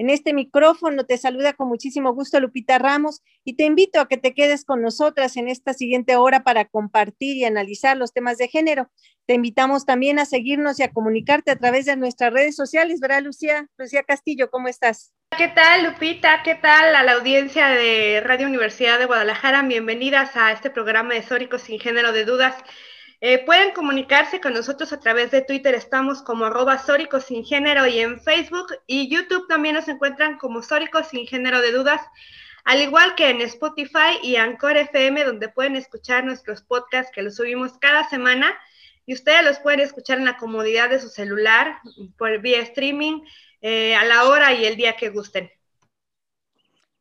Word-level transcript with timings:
En 0.00 0.08
este 0.08 0.32
micrófono 0.32 1.04
te 1.04 1.18
saluda 1.18 1.52
con 1.52 1.68
muchísimo 1.68 2.14
gusto 2.14 2.40
Lupita 2.40 2.78
Ramos 2.78 3.20
y 3.44 3.56
te 3.56 3.64
invito 3.64 4.00
a 4.00 4.08
que 4.08 4.16
te 4.16 4.32
quedes 4.32 4.64
con 4.64 4.80
nosotras 4.80 5.36
en 5.36 5.46
esta 5.46 5.74
siguiente 5.74 6.16
hora 6.16 6.42
para 6.42 6.64
compartir 6.64 7.36
y 7.36 7.44
analizar 7.44 7.98
los 7.98 8.14
temas 8.14 8.38
de 8.38 8.48
género. 8.48 8.90
Te 9.26 9.34
invitamos 9.34 9.84
también 9.84 10.18
a 10.18 10.24
seguirnos 10.24 10.80
y 10.80 10.84
a 10.84 10.90
comunicarte 10.90 11.50
a 11.50 11.56
través 11.56 11.84
de 11.84 11.96
nuestras 11.96 12.32
redes 12.32 12.56
sociales, 12.56 12.98
¿verdad, 13.00 13.20
Lucía? 13.20 13.68
Lucía 13.76 14.02
Castillo, 14.02 14.50
¿cómo 14.50 14.68
estás? 14.68 15.12
¿Qué 15.36 15.48
tal, 15.48 15.84
Lupita? 15.84 16.42
¿Qué 16.44 16.54
tal 16.54 16.94
a 16.94 17.02
la 17.02 17.12
audiencia 17.12 17.68
de 17.68 18.22
Radio 18.24 18.46
Universidad 18.46 18.98
de 18.98 19.04
Guadalajara? 19.04 19.60
Bienvenidas 19.64 20.34
a 20.34 20.50
este 20.52 20.70
programa 20.70 21.12
de 21.12 21.22
Sóricos 21.22 21.60
sin 21.60 21.78
género 21.78 22.12
de 22.12 22.24
dudas. 22.24 22.54
Eh, 23.22 23.44
pueden 23.44 23.72
comunicarse 23.72 24.40
con 24.40 24.54
nosotros 24.54 24.94
a 24.94 24.98
través 24.98 25.30
de 25.30 25.42
Twitter, 25.42 25.74
estamos 25.74 26.22
como 26.22 26.46
arroba 26.46 26.82
sin 27.20 27.44
género 27.44 27.86
y 27.86 27.98
en 27.98 28.18
Facebook 28.22 28.68
y 28.86 29.10
YouTube 29.14 29.46
también 29.46 29.74
nos 29.74 29.88
encuentran 29.88 30.38
como 30.38 30.62
Sóricos 30.62 31.08
sin 31.08 31.26
género 31.26 31.60
de 31.60 31.70
dudas, 31.70 32.00
al 32.64 32.80
igual 32.80 33.14
que 33.16 33.28
en 33.28 33.42
Spotify 33.42 34.18
y 34.22 34.36
Anchor 34.36 34.78
FM, 34.78 35.24
donde 35.24 35.50
pueden 35.50 35.76
escuchar 35.76 36.24
nuestros 36.24 36.62
podcasts 36.62 37.12
que 37.14 37.20
los 37.20 37.36
subimos 37.36 37.76
cada 37.78 38.08
semana 38.08 38.58
y 39.04 39.12
ustedes 39.12 39.44
los 39.44 39.58
pueden 39.58 39.80
escuchar 39.80 40.16
en 40.16 40.24
la 40.24 40.38
comodidad 40.38 40.88
de 40.88 40.98
su 40.98 41.10
celular 41.10 41.78
por 42.16 42.40
vía 42.40 42.60
streaming 42.60 43.20
eh, 43.60 43.94
a 43.96 44.04
la 44.04 44.24
hora 44.24 44.54
y 44.54 44.64
el 44.64 44.76
día 44.76 44.96
que 44.96 45.10
gusten. 45.10 45.50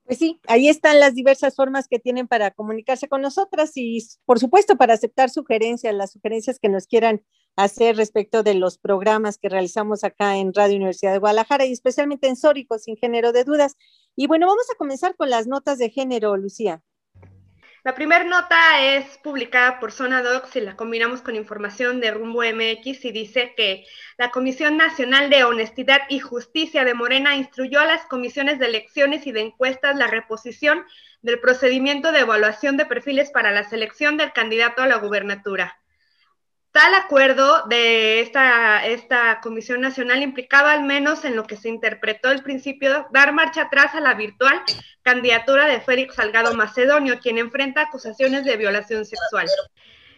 Pues 0.10 0.18
sí, 0.18 0.42
ahí 0.48 0.70
están 0.70 1.00
las 1.00 1.14
diversas 1.14 1.56
formas 1.56 1.88
que 1.88 2.00
tienen 2.00 2.28
para 2.28 2.50
comunicarse 2.50 3.08
con 3.08 3.22
nosotras 3.22 3.74
y, 3.76 4.00
por 4.26 4.40
supuesto, 4.40 4.76
para 4.76 4.96
aceptar 4.96 5.30
sugerencias, 5.30 5.94
las 5.94 6.14
sugerencias 6.14 6.58
que 6.58 6.68
nos 6.68 6.88
quieran 6.88 7.22
hacer 7.56 7.96
respecto 7.96 8.42
de 8.42 8.56
los 8.56 8.80
programas 8.80 9.38
que 9.38 9.50
realizamos 9.50 10.04
acá 10.04 10.38
en 10.38 10.52
Radio 10.52 10.78
Universidad 10.78 11.12
de 11.12 11.20
Guadalajara 11.20 11.68
y 11.68 11.74
especialmente 11.74 12.28
en 12.28 12.38
Sórico, 12.38 12.80
sin 12.80 12.98
género 12.98 13.32
de 13.34 13.44
dudas. 13.44 13.76
Y 14.16 14.26
bueno, 14.26 14.48
vamos 14.48 14.66
a 14.74 14.78
comenzar 14.80 15.16
con 15.16 15.30
las 15.30 15.46
notas 15.46 15.78
de 15.78 15.92
género, 15.92 16.36
Lucía. 16.38 16.82
La 17.84 17.96
primera 17.96 18.26
nota 18.26 18.82
es 18.82 19.18
publicada 19.20 19.80
por 19.80 19.94
Zona 19.94 20.22
Docs 20.22 20.58
y 20.58 20.62
la 20.62 20.76
combinamos 20.76 21.22
con 21.22 21.38
información 21.38 22.02
de 22.02 22.12
Rumbo 22.12 22.44
MX 22.44 23.06
y 23.06 23.12
dice 23.14 23.54
que 23.56 23.86
la 24.18 24.32
Comisión 24.32 24.76
Nacional 24.76 25.30
de 25.30 25.46
Honestidad 25.46 26.02
y 26.10 26.20
Justicia 26.20 26.84
de 26.84 26.94
Morena 26.94 27.38
instruyó 27.38 27.80
a 27.80 27.86
las 27.86 28.06
comisiones 28.08 28.60
de 28.60 28.66
elecciones 28.66 29.26
y 29.28 29.32
de 29.32 29.42
encuestas 29.42 29.96
la 29.96 30.08
reposición 30.08 30.84
del 31.22 31.40
procedimiento 31.40 32.12
de 32.12 32.20
evaluación 32.20 32.76
de 32.76 32.86
perfiles 32.86 33.32
para 33.32 33.52
la 33.52 33.64
selección 33.64 34.18
del 34.18 34.34
candidato 34.34 34.82
a 34.82 34.88
la 34.88 34.98
gubernatura. 34.98 35.80
Tal 36.80 36.96
acuerdo 36.96 37.64
de 37.68 38.22
esta, 38.22 38.86
esta 38.86 39.42
Comisión 39.42 39.82
Nacional 39.82 40.24
implicaba 40.24 40.72
al 40.72 40.84
menos 40.84 41.26
en 41.26 41.36
lo 41.36 41.44
que 41.44 41.58
se 41.58 41.68
interpretó 41.68 42.32
el 42.32 42.42
principio 42.42 43.06
dar 43.12 43.34
marcha 43.34 43.64
atrás 43.64 43.96
a 43.96 44.00
la 44.00 44.14
virtual 44.14 44.62
candidatura 45.02 45.66
de 45.66 45.82
Félix 45.82 46.16
Salgado 46.16 46.54
Macedonio, 46.54 47.20
quien 47.20 47.38
enfrenta 47.38 47.82
acusaciones 47.82 48.46
de 48.46 48.56
violación 48.56 49.04
sexual. 49.04 49.46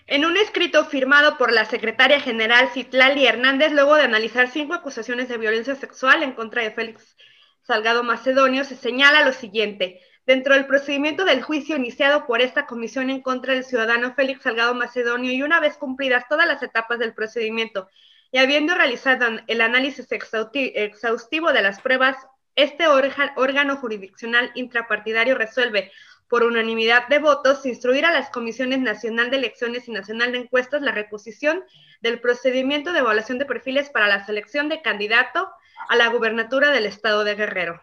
En 0.05 0.23
un 0.23 0.37
escrito 0.37 0.85
firmado 0.85 1.35
por 1.39 1.51
la 1.51 1.65
secretaria 1.65 2.19
general 2.19 2.69
Citlali 2.71 3.25
Hernández, 3.25 3.71
luego 3.71 3.95
de 3.95 4.03
analizar 4.03 4.47
cinco 4.47 4.75
acusaciones 4.75 5.29
de 5.29 5.39
violencia 5.39 5.73
sexual 5.73 6.21
en 6.21 6.33
contra 6.33 6.61
de 6.61 6.69
Félix 6.69 7.17
Salgado 7.63 8.03
Macedonio, 8.03 8.65
se 8.65 8.75
señala 8.75 9.25
lo 9.25 9.33
siguiente. 9.33 9.99
Dentro 10.25 10.53
del 10.53 10.67
procedimiento 10.67 11.25
del 11.25 11.41
juicio 11.41 11.75
iniciado 11.75 12.27
por 12.27 12.41
esta 12.41 12.67
comisión 12.67 13.09
en 13.09 13.21
contra 13.21 13.53
del 13.53 13.63
ciudadano 13.63 14.13
Félix 14.13 14.43
Salgado 14.43 14.75
Macedonio 14.75 15.31
y 15.31 15.41
una 15.41 15.59
vez 15.59 15.77
cumplidas 15.77 16.27
todas 16.29 16.47
las 16.47 16.61
etapas 16.61 16.99
del 16.99 17.13
procedimiento 17.13 17.89
y 18.31 18.37
habiendo 18.37 18.75
realizado 18.75 19.39
el 19.47 19.61
análisis 19.61 20.07
exhaustivo 20.11 21.51
de 21.51 21.61
las 21.61 21.81
pruebas, 21.81 22.15
este 22.55 22.85
órgano 22.87 23.77
jurisdiccional 23.77 24.51
intrapartidario 24.55 25.35
resuelve 25.35 25.91
por 26.29 26.43
unanimidad 26.43 27.07
de 27.09 27.19
votos 27.19 27.65
instruir 27.65 28.05
a 28.05 28.13
las 28.13 28.29
comisiones 28.29 28.79
nacional 28.79 29.31
de 29.31 29.37
elecciones 29.37 29.87
y 29.89 29.91
nacional 29.91 30.31
de 30.31 30.37
encuestas 30.39 30.81
la 30.81 30.93
reposición 30.93 31.63
del 31.99 32.21
procedimiento 32.21 32.93
de 32.93 32.99
evaluación 32.99 33.37
de 33.37 33.45
perfiles 33.45 33.89
para 33.89 34.07
la 34.07 34.25
selección 34.25 34.69
de 34.69 34.81
candidato 34.81 35.49
a 35.89 35.95
la 35.97 36.07
gubernatura 36.07 36.71
del 36.71 36.85
estado 36.85 37.25
de 37.25 37.35
Guerrero. 37.35 37.81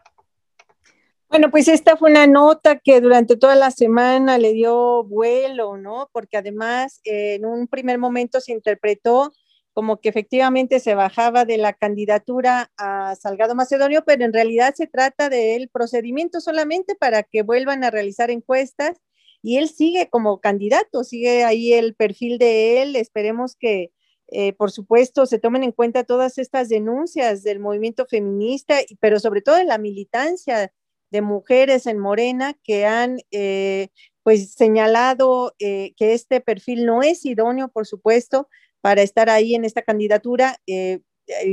Bueno, 1.31 1.51
pues 1.51 1.69
esta 1.69 1.97
fue 1.99 2.11
una 2.11 2.27
nota 2.27 2.79
que 2.79 3.01
durante 3.03 3.37
toda 3.37 3.55
la 3.55 3.71
semana 3.71 4.39
le 4.39 4.55
dio 4.55 5.05
vuelo, 5.05 5.77
¿no? 5.77 6.09
Porque 6.13 6.39
además 6.39 7.01
en 7.05 7.45
un 7.45 7.69
primer 7.69 7.99
momento 7.99 8.41
se 8.41 8.53
interpretó 8.53 9.33
como 9.75 10.01
que 10.01 10.09
efectivamente 10.09 10.81
se 10.81 10.95
bajaba 10.95 11.45
de 11.45 11.59
la 11.59 11.75
candidatura 11.75 12.73
a 12.79 13.15
Salgado 13.15 13.55
Macedonio, 13.55 14.05
pero 14.07 14.25
en 14.25 14.33
realidad 14.33 14.75
se 14.75 14.87
trata 14.87 15.29
del 15.29 15.69
procedimiento 15.69 16.41
solamente 16.41 16.95
para 16.95 17.23
que 17.23 17.43
vuelvan 17.43 17.85
a 17.85 17.91
realizar 17.91 18.31
encuestas 18.31 18.97
y 19.43 19.59
él 19.59 19.69
sigue 19.69 20.09
como 20.09 20.41
candidato, 20.41 21.05
sigue 21.05 21.45
ahí 21.45 21.75
el 21.75 21.95
perfil 21.95 22.39
de 22.39 22.83
él. 22.83 22.97
Esperemos 22.97 23.55
que, 23.55 23.93
eh, 24.29 24.55
por 24.55 24.71
supuesto, 24.73 25.27
se 25.27 25.39
tomen 25.39 25.63
en 25.63 25.73
cuenta 25.73 26.05
todas 26.05 26.39
estas 26.39 26.69
denuncias 26.71 27.43
del 27.43 27.61
movimiento 27.61 28.07
feminista, 28.07 28.79
pero 29.01 29.21
sobre 29.21 29.43
todo 29.43 29.57
de 29.57 29.65
la 29.65 29.79
militancia 29.79 30.73
de 31.11 31.23
mujeres 31.23 31.87
en 31.87 31.99
Morena 31.99 32.55
que 32.63 32.87
han 32.87 33.19
eh, 33.31 33.89
pues 34.23 34.53
señalado 34.53 35.55
eh, 35.59 35.95
que 35.97 36.13
este 36.13 36.41
perfil 36.41 36.85
no 36.85 37.03
es 37.03 37.25
idóneo, 37.25 37.69
por 37.69 37.87
supuesto, 37.87 38.49
para 38.81 39.03
estar 39.03 39.31
ahí 39.31 39.55
en 39.55 39.65
esta 39.65 39.83
candidatura. 39.83 40.59
Eh, 40.67 41.01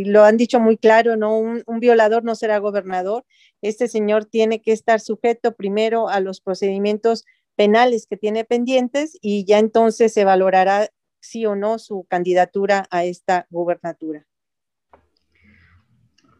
lo 0.06 0.24
han 0.24 0.38
dicho 0.38 0.60
muy 0.60 0.78
claro, 0.78 1.18
¿no? 1.18 1.38
Un, 1.38 1.64
un, 1.68 1.80
violador 1.80 2.24
no 2.24 2.36
será 2.36 2.60
gobernador. 2.60 3.26
Este 3.62 3.88
señor 3.88 4.26
tiene 4.26 4.62
que 4.62 4.72
estar 4.72 5.00
sujeto 5.00 5.56
primero 5.56 6.10
a 6.10 6.20
los 6.20 6.42
procedimientos 6.42 7.26
penales 7.56 8.08
que 8.08 8.18
tiene 8.18 8.46
pendientes 8.46 9.18
y 9.22 9.46
ya 9.46 9.60
entonces 9.60 10.14
se 10.14 10.26
valorará 10.26 10.90
sí 11.22 11.46
o 11.46 11.56
no 11.56 11.80
su 11.80 12.06
candidatura 12.10 12.88
a 12.90 13.04
esta 13.06 13.48
gubernatura. 13.50 14.26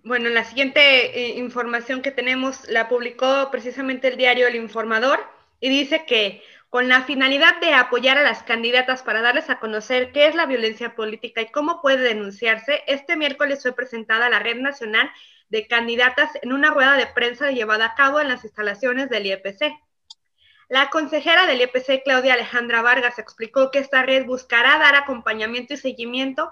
Bueno, 0.06 0.30
la 0.30 0.44
siguiente 0.44 1.20
eh, 1.20 1.40
información 1.40 2.04
que 2.04 2.12
tenemos 2.12 2.70
la 2.70 2.88
publicó 2.88 3.50
precisamente 3.50 4.08
el 4.10 4.18
diario 4.18 4.46
El 4.46 4.54
Informador 4.54 5.20
y 5.60 5.68
dice 5.68 6.06
que 6.06 6.44
con 6.70 6.88
la 6.88 7.02
finalidad 7.02 7.60
de 7.60 7.74
apoyar 7.74 8.20
a 8.20 8.22
las 8.22 8.44
candidatas 8.44 9.02
para 9.02 9.24
darles 9.24 9.50
a 9.50 9.58
conocer 9.58 10.12
qué 10.12 10.28
es 10.28 10.36
la 10.36 10.46
violencia 10.46 10.94
política 10.94 11.42
y 11.42 11.52
cómo 11.52 11.82
puede 11.82 12.04
denunciarse, 12.04 12.84
este 12.86 13.18
miércoles 13.18 13.64
fue 13.64 13.74
presentada 13.74 14.30
la 14.30 14.38
Red 14.38 14.58
Nacional 14.58 15.10
de 15.50 15.66
Candidatas 15.66 16.30
en 16.44 16.54
una 16.54 16.70
rueda 16.70 16.98
de 16.98 17.08
prensa 17.08 17.50
llevada 17.50 17.86
a 17.88 17.96
cabo 17.96 18.20
en 18.20 18.28
las 18.28 18.44
instalaciones 18.44 19.10
del 19.10 19.26
IEPC. 19.26 19.74
La 20.70 20.92
consejera 20.92 21.48
del 21.48 21.62
IEPC, 21.62 22.04
Claudia 22.04 22.36
Alejandra 22.36 22.84
Vargas, 22.84 23.18
explicó 23.18 23.72
que 23.72 23.80
esta 23.80 24.04
red 24.04 24.28
buscará 24.28 24.78
dar 24.78 24.94
acompañamiento 24.94 25.74
y 25.74 25.78
seguimiento 25.78 26.52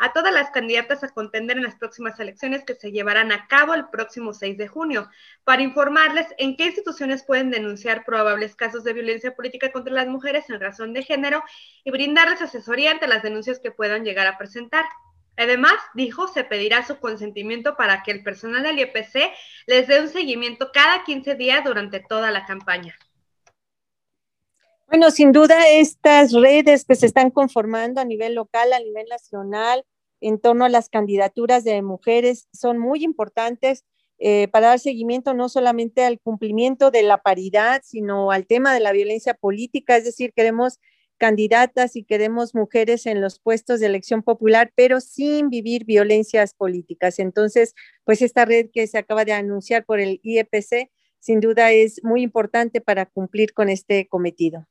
a 0.00 0.14
todas 0.14 0.32
las 0.32 0.50
candidatas 0.50 1.04
a 1.04 1.10
contender 1.10 1.58
en 1.58 1.62
las 1.62 1.76
próximas 1.76 2.18
elecciones 2.18 2.64
que 2.64 2.74
se 2.74 2.90
llevarán 2.90 3.32
a 3.32 3.46
cabo 3.48 3.74
el 3.74 3.90
próximo 3.90 4.32
6 4.32 4.56
de 4.56 4.66
junio, 4.66 5.10
para 5.44 5.60
informarles 5.60 6.26
en 6.38 6.56
qué 6.56 6.64
instituciones 6.64 7.22
pueden 7.22 7.50
denunciar 7.50 8.04
probables 8.06 8.56
casos 8.56 8.82
de 8.82 8.94
violencia 8.94 9.34
política 9.34 9.70
contra 9.72 9.92
las 9.92 10.08
mujeres 10.08 10.48
en 10.48 10.58
razón 10.58 10.94
de 10.94 11.02
género 11.02 11.44
y 11.84 11.90
brindarles 11.90 12.40
asesoría 12.40 12.92
ante 12.92 13.08
las 13.08 13.22
denuncias 13.22 13.60
que 13.60 13.72
puedan 13.72 14.02
llegar 14.02 14.26
a 14.26 14.38
presentar. 14.38 14.86
Además, 15.36 15.74
dijo, 15.92 16.28
se 16.28 16.44
pedirá 16.44 16.86
su 16.86 16.98
consentimiento 16.98 17.76
para 17.76 18.02
que 18.02 18.10
el 18.10 18.22
personal 18.22 18.62
del 18.62 18.78
IEPC 18.78 19.32
les 19.66 19.86
dé 19.86 20.00
un 20.00 20.08
seguimiento 20.08 20.70
cada 20.72 21.04
15 21.04 21.34
días 21.34 21.62
durante 21.62 22.00
toda 22.00 22.30
la 22.30 22.46
campaña. 22.46 22.96
Bueno, 24.90 25.12
sin 25.12 25.30
duda 25.30 25.68
estas 25.68 26.32
redes 26.32 26.84
que 26.84 26.96
se 26.96 27.06
están 27.06 27.30
conformando 27.30 28.00
a 28.00 28.04
nivel 28.04 28.34
local, 28.34 28.72
a 28.72 28.80
nivel 28.80 29.06
nacional, 29.08 29.84
en 30.20 30.40
torno 30.40 30.64
a 30.64 30.68
las 30.68 30.88
candidaturas 30.88 31.62
de 31.62 31.80
mujeres, 31.80 32.48
son 32.52 32.78
muy 32.78 33.04
importantes 33.04 33.84
eh, 34.18 34.48
para 34.48 34.66
dar 34.66 34.80
seguimiento 34.80 35.32
no 35.32 35.48
solamente 35.48 36.04
al 36.04 36.18
cumplimiento 36.18 36.90
de 36.90 37.04
la 37.04 37.18
paridad, 37.18 37.82
sino 37.84 38.32
al 38.32 38.48
tema 38.48 38.74
de 38.74 38.80
la 38.80 38.90
violencia 38.90 39.34
política, 39.34 39.96
es 39.96 40.02
decir, 40.04 40.32
queremos 40.34 40.80
candidatas 41.18 41.94
y 41.94 42.02
queremos 42.02 42.56
mujeres 42.56 43.06
en 43.06 43.20
los 43.20 43.38
puestos 43.38 43.78
de 43.78 43.86
elección 43.86 44.24
popular, 44.24 44.72
pero 44.74 45.00
sin 45.00 45.50
vivir 45.50 45.84
violencias 45.84 46.52
políticas. 46.52 47.20
Entonces, 47.20 47.76
pues 48.02 48.22
esta 48.22 48.44
red 48.44 48.70
que 48.72 48.88
se 48.88 48.98
acaba 48.98 49.24
de 49.24 49.34
anunciar 49.34 49.84
por 49.84 50.00
el 50.00 50.18
IEPC, 50.24 50.90
sin 51.20 51.38
duda 51.38 51.70
es 51.70 52.02
muy 52.02 52.22
importante 52.22 52.80
para 52.80 53.06
cumplir 53.06 53.52
con 53.54 53.68
este 53.68 54.08
cometido. 54.08 54.66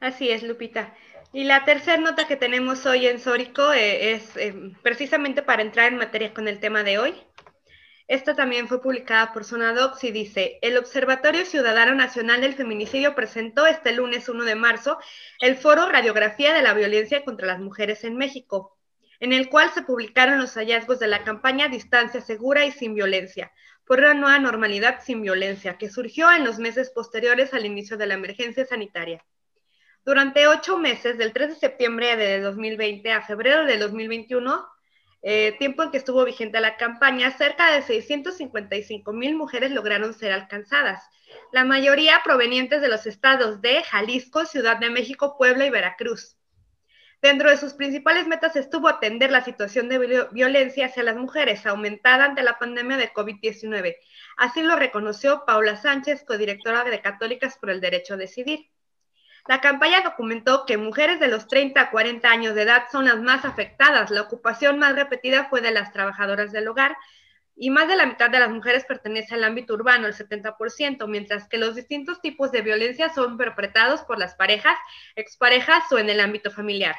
Así 0.00 0.30
es, 0.30 0.42
Lupita. 0.42 0.94
Y 1.32 1.44
la 1.44 1.64
tercera 1.64 1.98
nota 1.98 2.26
que 2.26 2.36
tenemos 2.36 2.86
hoy 2.86 3.06
en 3.06 3.18
Sórico 3.18 3.72
eh, 3.72 4.12
es 4.12 4.36
eh, 4.36 4.54
precisamente 4.82 5.42
para 5.42 5.62
entrar 5.62 5.92
en 5.92 5.98
materia 5.98 6.32
con 6.32 6.48
el 6.48 6.60
tema 6.60 6.84
de 6.84 6.98
hoy. 6.98 7.14
Esta 8.06 8.34
también 8.34 8.68
fue 8.68 8.80
publicada 8.80 9.34
por 9.34 9.44
Sonadox 9.44 10.02
y 10.04 10.12
dice, 10.12 10.58
el 10.62 10.78
Observatorio 10.78 11.44
Ciudadano 11.44 11.94
Nacional 11.94 12.40
del 12.40 12.54
Feminicidio 12.54 13.14
presentó 13.14 13.66
este 13.66 13.92
lunes 13.92 14.30
1 14.30 14.44
de 14.44 14.54
marzo 14.54 14.98
el 15.40 15.56
foro 15.56 15.86
Radiografía 15.90 16.54
de 16.54 16.62
la 16.62 16.72
Violencia 16.72 17.22
contra 17.24 17.46
las 17.46 17.60
Mujeres 17.60 18.04
en 18.04 18.16
México, 18.16 18.78
en 19.20 19.34
el 19.34 19.50
cual 19.50 19.70
se 19.74 19.82
publicaron 19.82 20.38
los 20.38 20.54
hallazgos 20.54 20.98
de 21.00 21.08
la 21.08 21.24
campaña 21.24 21.68
Distancia 21.68 22.22
Segura 22.22 22.64
y 22.64 22.72
Sin 22.72 22.94
Violencia, 22.94 23.52
por 23.84 23.98
una 23.98 24.14
nueva 24.14 24.38
normalidad 24.38 25.00
sin 25.02 25.20
violencia, 25.20 25.76
que 25.76 25.90
surgió 25.90 26.32
en 26.32 26.44
los 26.44 26.58
meses 26.58 26.90
posteriores 26.90 27.52
al 27.52 27.66
inicio 27.66 27.98
de 27.98 28.06
la 28.06 28.14
emergencia 28.14 28.64
sanitaria. 28.64 29.22
Durante 30.08 30.46
ocho 30.46 30.78
meses, 30.78 31.18
del 31.18 31.34
3 31.34 31.50
de 31.50 31.54
septiembre 31.56 32.16
de 32.16 32.40
2020 32.40 33.12
a 33.12 33.20
febrero 33.20 33.66
de 33.66 33.76
2021, 33.76 34.66
eh, 35.20 35.54
tiempo 35.58 35.82
en 35.82 35.90
que 35.90 35.98
estuvo 35.98 36.24
vigente 36.24 36.58
la 36.62 36.78
campaña, 36.78 37.30
cerca 37.36 37.70
de 37.72 37.82
655 37.82 39.12
mil 39.12 39.36
mujeres 39.36 39.70
lograron 39.70 40.14
ser 40.14 40.32
alcanzadas, 40.32 41.02
la 41.52 41.66
mayoría 41.66 42.22
provenientes 42.24 42.80
de 42.80 42.88
los 42.88 43.06
estados 43.06 43.60
de 43.60 43.82
Jalisco, 43.82 44.46
Ciudad 44.46 44.78
de 44.78 44.88
México, 44.88 45.36
Puebla 45.36 45.66
y 45.66 45.70
Veracruz. 45.70 46.38
Dentro 47.20 47.50
de 47.50 47.58
sus 47.58 47.74
principales 47.74 48.26
metas 48.26 48.56
estuvo 48.56 48.88
atender 48.88 49.30
la 49.30 49.44
situación 49.44 49.90
de 49.90 50.26
violencia 50.32 50.86
hacia 50.86 51.02
las 51.02 51.16
mujeres 51.16 51.66
aumentada 51.66 52.24
ante 52.24 52.42
la 52.42 52.58
pandemia 52.58 52.96
de 52.96 53.12
COVID-19. 53.12 53.96
Así 54.38 54.62
lo 54.62 54.74
reconoció 54.76 55.44
Paula 55.44 55.76
Sánchez, 55.76 56.24
codirectora 56.24 56.84
de 56.84 57.02
Católicas 57.02 57.58
por 57.58 57.68
el 57.68 57.82
Derecho 57.82 58.14
a 58.14 58.16
Decidir. 58.16 58.70
La 59.48 59.62
campaña 59.62 60.02
documentó 60.02 60.66
que 60.66 60.76
mujeres 60.76 61.20
de 61.20 61.28
los 61.28 61.48
30 61.48 61.80
a 61.80 61.90
40 61.90 62.30
años 62.30 62.54
de 62.54 62.62
edad 62.62 62.84
son 62.92 63.06
las 63.06 63.18
más 63.18 63.46
afectadas. 63.46 64.10
La 64.10 64.20
ocupación 64.20 64.78
más 64.78 64.94
repetida 64.94 65.48
fue 65.48 65.62
de 65.62 65.70
las 65.70 65.90
trabajadoras 65.90 66.52
del 66.52 66.68
hogar 66.68 66.98
y 67.56 67.70
más 67.70 67.88
de 67.88 67.96
la 67.96 68.04
mitad 68.04 68.28
de 68.28 68.40
las 68.40 68.50
mujeres 68.50 68.84
pertenece 68.84 69.34
al 69.34 69.44
ámbito 69.44 69.72
urbano, 69.72 70.06
el 70.06 70.12
70%, 70.12 71.08
mientras 71.08 71.48
que 71.48 71.56
los 71.56 71.74
distintos 71.74 72.20
tipos 72.20 72.52
de 72.52 72.60
violencia 72.60 73.08
son 73.08 73.38
perpetrados 73.38 74.02
por 74.02 74.18
las 74.18 74.34
parejas, 74.34 74.76
exparejas 75.16 75.90
o 75.92 75.98
en 75.98 76.10
el 76.10 76.20
ámbito 76.20 76.50
familiar. 76.50 76.96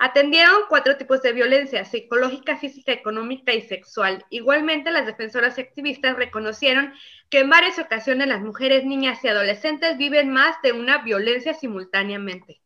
Atendieron 0.00 0.62
cuatro 0.68 0.96
tipos 0.96 1.22
de 1.22 1.32
violencia, 1.32 1.84
psicológica, 1.84 2.56
física, 2.56 2.92
económica 2.92 3.52
y 3.52 3.62
sexual. 3.62 4.24
Igualmente, 4.30 4.90
las 4.90 5.06
defensoras 5.06 5.56
y 5.58 5.62
activistas 5.62 6.16
reconocieron 6.16 6.92
que 7.30 7.40
en 7.40 7.50
varias 7.50 7.78
ocasiones 7.78 8.26
las 8.26 8.40
mujeres, 8.40 8.84
niñas 8.84 9.22
y 9.22 9.28
adolescentes 9.28 9.96
viven 9.96 10.30
más 10.30 10.56
de 10.62 10.72
una 10.72 11.02
violencia 11.02 11.54
simultáneamente. 11.54 12.60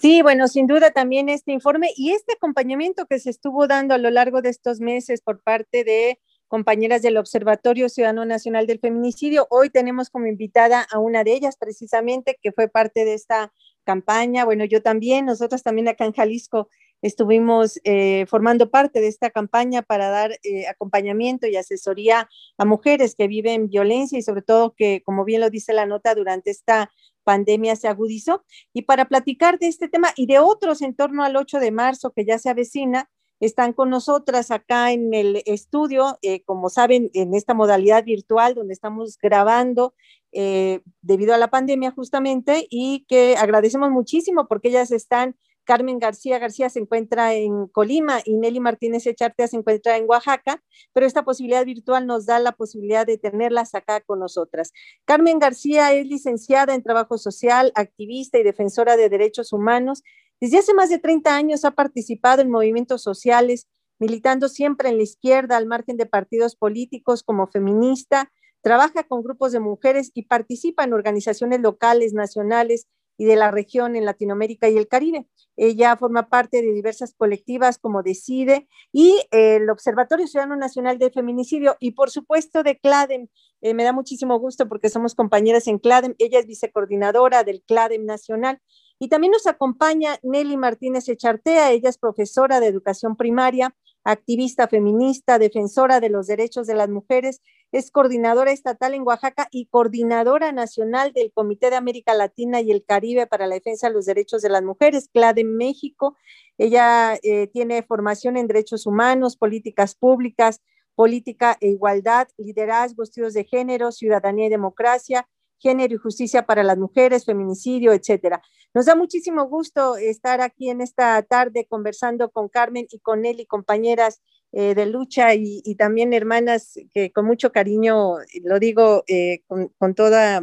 Sí, 0.00 0.20
bueno, 0.20 0.48
sin 0.48 0.66
duda 0.66 0.90
también 0.90 1.28
este 1.28 1.52
informe 1.52 1.90
y 1.96 2.10
este 2.10 2.32
acompañamiento 2.32 3.06
que 3.06 3.20
se 3.20 3.30
estuvo 3.30 3.68
dando 3.68 3.94
a 3.94 3.98
lo 3.98 4.10
largo 4.10 4.42
de 4.42 4.48
estos 4.48 4.80
meses 4.80 5.20
por 5.20 5.42
parte 5.42 5.84
de 5.84 6.18
compañeras 6.48 7.02
del 7.02 7.16
Observatorio 7.16 7.88
Ciudadano 7.88 8.24
Nacional 8.24 8.66
del 8.66 8.80
Feminicidio. 8.80 9.46
Hoy 9.48 9.70
tenemos 9.70 10.10
como 10.10 10.26
invitada 10.26 10.86
a 10.90 10.98
una 10.98 11.24
de 11.24 11.32
ellas 11.32 11.56
precisamente 11.56 12.38
que 12.42 12.52
fue 12.52 12.68
parte 12.68 13.04
de 13.04 13.14
esta 13.14 13.52
campaña. 13.84 14.44
Bueno, 14.44 14.64
yo 14.64 14.82
también, 14.82 15.26
nosotros 15.26 15.62
también 15.62 15.88
acá 15.88 16.04
en 16.04 16.12
Jalisco 16.12 16.68
estuvimos 17.02 17.80
eh, 17.84 18.26
formando 18.28 18.70
parte 18.70 19.00
de 19.00 19.08
esta 19.08 19.30
campaña 19.30 19.82
para 19.82 20.08
dar 20.08 20.38
eh, 20.44 20.66
acompañamiento 20.68 21.48
y 21.48 21.56
asesoría 21.56 22.28
a 22.56 22.64
mujeres 22.64 23.16
que 23.16 23.26
viven 23.26 23.68
violencia 23.68 24.18
y 24.18 24.22
sobre 24.22 24.42
todo 24.42 24.74
que, 24.74 25.02
como 25.04 25.24
bien 25.24 25.40
lo 25.40 25.50
dice 25.50 25.72
la 25.72 25.84
nota, 25.84 26.14
durante 26.14 26.50
esta 26.50 26.90
pandemia 27.24 27.76
se 27.76 27.88
agudizó. 27.88 28.44
Y 28.72 28.82
para 28.82 29.06
platicar 29.06 29.58
de 29.58 29.66
este 29.66 29.88
tema 29.88 30.08
y 30.16 30.26
de 30.26 30.38
otros 30.38 30.80
en 30.82 30.94
torno 30.94 31.24
al 31.24 31.36
8 31.36 31.58
de 31.58 31.72
marzo 31.72 32.12
que 32.12 32.24
ya 32.24 32.38
se 32.38 32.50
avecina, 32.50 33.10
están 33.42 33.72
con 33.72 33.90
nosotras 33.90 34.52
acá 34.52 34.92
en 34.92 35.12
el 35.14 35.42
estudio, 35.46 36.16
eh, 36.22 36.42
como 36.44 36.68
saben, 36.68 37.10
en 37.12 37.34
esta 37.34 37.54
modalidad 37.54 38.04
virtual 38.04 38.54
donde 38.54 38.72
estamos 38.72 39.18
grabando 39.20 39.94
eh, 40.30 40.80
debido 41.00 41.34
a 41.34 41.38
la 41.38 41.50
pandemia 41.50 41.90
justamente 41.90 42.68
y 42.70 43.04
que 43.08 43.34
agradecemos 43.36 43.90
muchísimo 43.90 44.46
porque 44.46 44.68
ellas 44.68 44.92
están, 44.92 45.34
Carmen 45.64 45.98
García 45.98 46.38
García 46.38 46.68
se 46.70 46.78
encuentra 46.78 47.34
en 47.34 47.66
Colima 47.66 48.20
y 48.24 48.36
Nelly 48.36 48.60
Martínez 48.60 49.06
Echartea 49.08 49.48
se 49.48 49.56
encuentra 49.56 49.96
en 49.96 50.08
Oaxaca, 50.08 50.62
pero 50.92 51.04
esta 51.04 51.24
posibilidad 51.24 51.64
virtual 51.64 52.06
nos 52.06 52.26
da 52.26 52.38
la 52.38 52.52
posibilidad 52.52 53.04
de 53.04 53.18
tenerlas 53.18 53.74
acá 53.74 54.00
con 54.02 54.20
nosotras. 54.20 54.72
Carmen 55.04 55.40
García 55.40 55.92
es 55.92 56.06
licenciada 56.06 56.76
en 56.76 56.82
Trabajo 56.84 57.18
Social, 57.18 57.72
activista 57.74 58.38
y 58.38 58.44
defensora 58.44 58.96
de 58.96 59.08
derechos 59.08 59.52
humanos 59.52 60.04
desde 60.42 60.58
hace 60.58 60.74
más 60.74 60.90
de 60.90 60.98
30 60.98 61.36
años 61.36 61.64
ha 61.64 61.70
participado 61.70 62.42
en 62.42 62.50
movimientos 62.50 63.00
sociales, 63.00 63.68
militando 64.00 64.48
siempre 64.48 64.88
en 64.88 64.96
la 64.96 65.04
izquierda, 65.04 65.56
al 65.56 65.66
margen 65.66 65.96
de 65.96 66.04
partidos 66.04 66.56
políticos 66.56 67.22
como 67.22 67.46
feminista, 67.46 68.32
trabaja 68.60 69.04
con 69.04 69.22
grupos 69.22 69.52
de 69.52 69.60
mujeres 69.60 70.10
y 70.14 70.24
participa 70.24 70.82
en 70.82 70.94
organizaciones 70.94 71.60
locales, 71.60 72.12
nacionales 72.12 72.88
y 73.16 73.24
de 73.24 73.36
la 73.36 73.52
región 73.52 73.94
en 73.94 74.04
Latinoamérica 74.04 74.68
y 74.68 74.76
el 74.78 74.88
Caribe. 74.88 75.28
Ella 75.56 75.96
forma 75.96 76.28
parte 76.28 76.60
de 76.60 76.72
diversas 76.72 77.14
colectivas 77.14 77.78
como 77.78 78.02
Decide 78.02 78.66
y 78.90 79.22
el 79.30 79.70
Observatorio 79.70 80.26
Ciudadano 80.26 80.56
Nacional 80.56 80.98
de 80.98 81.12
Feminicidio 81.12 81.76
y 81.78 81.92
por 81.92 82.10
supuesto 82.10 82.64
de 82.64 82.80
CLADEM. 82.80 83.28
Eh, 83.60 83.74
me 83.74 83.84
da 83.84 83.92
muchísimo 83.92 84.40
gusto 84.40 84.68
porque 84.68 84.88
somos 84.88 85.14
compañeras 85.14 85.68
en 85.68 85.78
CLADEM. 85.78 86.16
Ella 86.18 86.40
es 86.40 86.48
vicecoordinadora 86.48 87.44
del 87.44 87.62
CLADEM 87.62 88.06
Nacional 88.06 88.60
y 89.02 89.08
también 89.08 89.32
nos 89.32 89.48
acompaña 89.48 90.20
Nelly 90.22 90.56
Martínez 90.56 91.08
Echartea, 91.08 91.72
ella 91.72 91.88
es 91.88 91.98
profesora 91.98 92.60
de 92.60 92.68
educación 92.68 93.16
primaria, 93.16 93.74
activista 94.04 94.68
feminista, 94.68 95.40
defensora 95.40 95.98
de 95.98 96.08
los 96.08 96.28
derechos 96.28 96.68
de 96.68 96.76
las 96.76 96.88
mujeres, 96.88 97.42
es 97.72 97.90
coordinadora 97.90 98.52
estatal 98.52 98.94
en 98.94 99.02
Oaxaca 99.02 99.48
y 99.50 99.66
coordinadora 99.66 100.52
nacional 100.52 101.12
del 101.12 101.32
Comité 101.32 101.68
de 101.70 101.74
América 101.74 102.14
Latina 102.14 102.60
y 102.60 102.70
el 102.70 102.84
Caribe 102.84 103.26
para 103.26 103.48
la 103.48 103.56
defensa 103.56 103.88
de 103.88 103.94
los 103.94 104.06
derechos 104.06 104.40
de 104.40 104.50
las 104.50 104.62
mujeres, 104.62 105.08
CLAD 105.12 105.38
en 105.38 105.56
México. 105.56 106.16
Ella 106.56 107.18
eh, 107.24 107.48
tiene 107.48 107.82
formación 107.82 108.36
en 108.36 108.46
derechos 108.46 108.86
humanos, 108.86 109.36
políticas 109.36 109.96
públicas, 109.96 110.60
política 110.94 111.58
e 111.60 111.70
igualdad, 111.70 112.28
liderazgo, 112.38 113.02
estudios 113.02 113.34
de 113.34 113.42
género, 113.42 113.90
ciudadanía 113.90 114.46
y 114.46 114.50
democracia, 114.50 115.26
género 115.62 115.94
y 115.94 115.98
justicia 115.98 116.44
para 116.44 116.62
las 116.62 116.76
mujeres, 116.76 117.24
feminicidio, 117.24 117.92
etcétera. 117.92 118.42
Nos 118.74 118.86
da 118.86 118.96
muchísimo 118.96 119.46
gusto 119.46 119.96
estar 119.96 120.40
aquí 120.40 120.68
en 120.70 120.80
esta 120.80 121.22
tarde 121.22 121.66
conversando 121.68 122.30
con 122.30 122.48
Carmen 122.48 122.86
y 122.90 122.98
con 122.98 123.24
él 123.24 123.40
y 123.40 123.46
compañeras 123.46 124.20
eh, 124.52 124.74
de 124.74 124.86
lucha 124.86 125.34
y, 125.34 125.62
también 125.76 126.12
hermanas 126.12 126.78
que 126.92 127.10
con 127.10 127.24
mucho 127.24 127.52
cariño, 127.52 128.16
lo 128.44 128.58
digo 128.58 129.02
eh, 129.06 129.40
con, 129.46 129.94
toda 129.94 130.42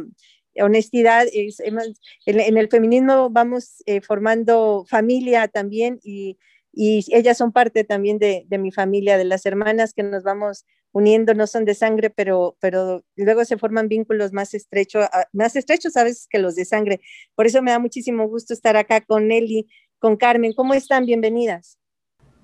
honestidad, 0.60 1.26
en, 1.32 2.56
el 2.58 2.68
feminismo 2.68 3.30
vamos 3.30 3.82
eh, 3.86 4.00
formando 4.00 4.84
familia 4.88 5.46
también 5.46 6.00
y, 6.02 6.38
ellas 6.72 7.36
son 7.36 7.52
parte 7.52 7.84
también 7.84 8.18
de, 8.18 8.44
de 8.48 8.58
mi 8.58 8.70
familia, 8.70 9.18
de 9.18 9.24
las 9.24 9.46
hermanas 9.46 9.92
que 9.92 10.02
nos 10.02 10.22
vamos 10.22 10.64
uniendo, 10.92 11.34
no 11.34 11.46
son 11.46 11.64
de 11.64 11.74
sangre, 11.74 12.10
pero, 12.10 12.56
pero 12.60 13.04
luego 13.16 13.44
se 13.44 13.58
forman 13.58 13.88
vínculos 13.88 14.32
más 14.32 14.54
estrechos, 14.54 15.06
más 15.32 15.56
estrechos 15.56 15.96
a 15.96 16.04
veces 16.04 16.26
que 16.28 16.38
los 16.38 16.56
de 16.56 16.64
sangre. 16.64 17.00
Por 17.34 17.46
eso 17.46 17.62
me 17.62 17.70
da 17.70 17.78
muchísimo 17.78 18.28
gusto 18.28 18.52
estar 18.54 18.76
acá 18.76 19.00
con 19.00 19.28
Nelly 19.28 19.68
con 19.98 20.16
Carmen. 20.16 20.52
¿Cómo 20.52 20.74
están? 20.74 21.06
Bienvenidas. 21.06 21.78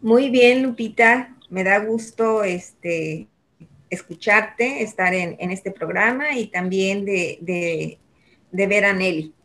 Muy 0.00 0.30
bien, 0.30 0.62
Lupita. 0.62 1.37
Me 1.49 1.64
da 1.64 1.78
gusto 1.78 2.45
este, 2.45 3.28
escucharte, 3.90 4.83
estar 4.83 5.14
en, 5.14 5.50
este 5.50 5.71
programa 5.71 6.37
y 6.37 6.49
también 6.49 7.04
de, 7.04 7.99
de 8.50 8.66
ver 8.66 8.85
a 8.85 8.92
Nelly. 8.92 9.35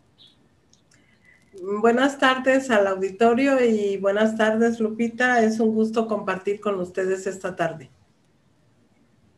Buenas 1.63 2.17
tardes 2.17 2.71
al 2.71 2.87
auditorio 2.87 3.63
y 3.63 3.95
buenas 3.97 4.35
tardes, 4.35 4.79
Lupita. 4.79 5.43
Es 5.43 5.59
un 5.59 5.75
gusto 5.75 6.07
compartir 6.07 6.59
con 6.59 6.79
ustedes 6.79 7.27
esta 7.27 7.55
tarde. 7.55 7.91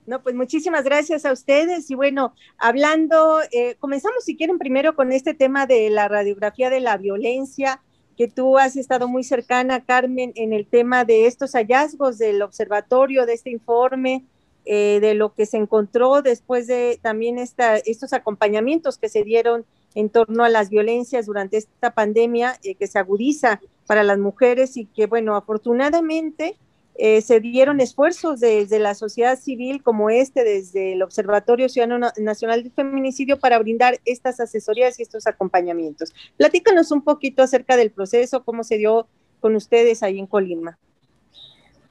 No, 0.05 0.23
pues 0.23 0.33
muchísimas 0.33 0.85
gracias 0.85 1.25
a 1.25 1.33
ustedes. 1.33 1.91
Y 1.91 1.95
bueno, 1.95 2.33
hablando, 2.57 3.41
eh, 3.51 3.75
comenzamos 3.77 4.23
si 4.23 4.37
quieren 4.37 4.57
primero 4.57 4.95
con 4.95 5.11
este 5.11 5.33
tema 5.33 5.65
de 5.67 5.89
la 5.89 6.07
radiografía 6.07 6.69
de 6.69 6.79
la 6.79 6.95
violencia, 6.95 7.81
que 8.15 8.29
tú 8.29 8.57
has 8.57 8.77
estado 8.77 9.09
muy 9.09 9.25
cercana, 9.25 9.83
Carmen, 9.83 10.31
en 10.35 10.53
el 10.53 10.65
tema 10.65 11.03
de 11.03 11.27
estos 11.27 11.51
hallazgos 11.51 12.17
del 12.19 12.41
observatorio, 12.41 13.25
de 13.25 13.33
este 13.33 13.49
informe, 13.49 14.23
eh, 14.63 14.99
de 15.01 15.13
lo 15.13 15.33
que 15.33 15.45
se 15.45 15.57
encontró 15.57 16.21
después 16.21 16.67
de 16.67 16.99
también 17.01 17.37
esta, 17.37 17.75
estos 17.79 18.13
acompañamientos 18.13 18.97
que 18.97 19.09
se 19.09 19.25
dieron 19.25 19.65
en 19.95 20.09
torno 20.09 20.43
a 20.43 20.49
las 20.49 20.69
violencias 20.69 21.25
durante 21.25 21.57
esta 21.57 21.91
pandemia 21.91 22.59
eh, 22.63 22.75
que 22.75 22.87
se 22.87 22.99
agudiza 22.99 23.61
para 23.85 24.03
las 24.03 24.17
mujeres 24.17 24.77
y 24.77 24.85
que, 24.85 25.07
bueno, 25.07 25.35
afortunadamente 25.35 26.57
eh, 26.95 27.21
se 27.21 27.39
dieron 27.39 27.79
esfuerzos 27.79 28.39
desde 28.39 28.77
la 28.77 28.93
sociedad 28.93 29.37
civil 29.39 29.81
como 29.81 30.09
este, 30.09 30.43
desde 30.43 30.93
el 30.93 31.01
Observatorio 31.01 31.67
Ciudadano 31.67 32.11
Nacional 32.17 32.63
de 32.63 32.69
Feminicidio, 32.69 33.39
para 33.39 33.57
brindar 33.57 33.99
estas 34.05 34.39
asesorías 34.39 34.99
y 34.99 35.03
estos 35.03 35.25
acompañamientos. 35.25 36.13
Platícanos 36.37 36.91
un 36.91 37.01
poquito 37.01 37.41
acerca 37.41 37.77
del 37.77 37.91
proceso, 37.91 38.43
cómo 38.43 38.63
se 38.63 38.77
dio 38.77 39.07
con 39.39 39.55
ustedes 39.55 40.03
ahí 40.03 40.19
en 40.19 40.27
Colima. 40.27 40.77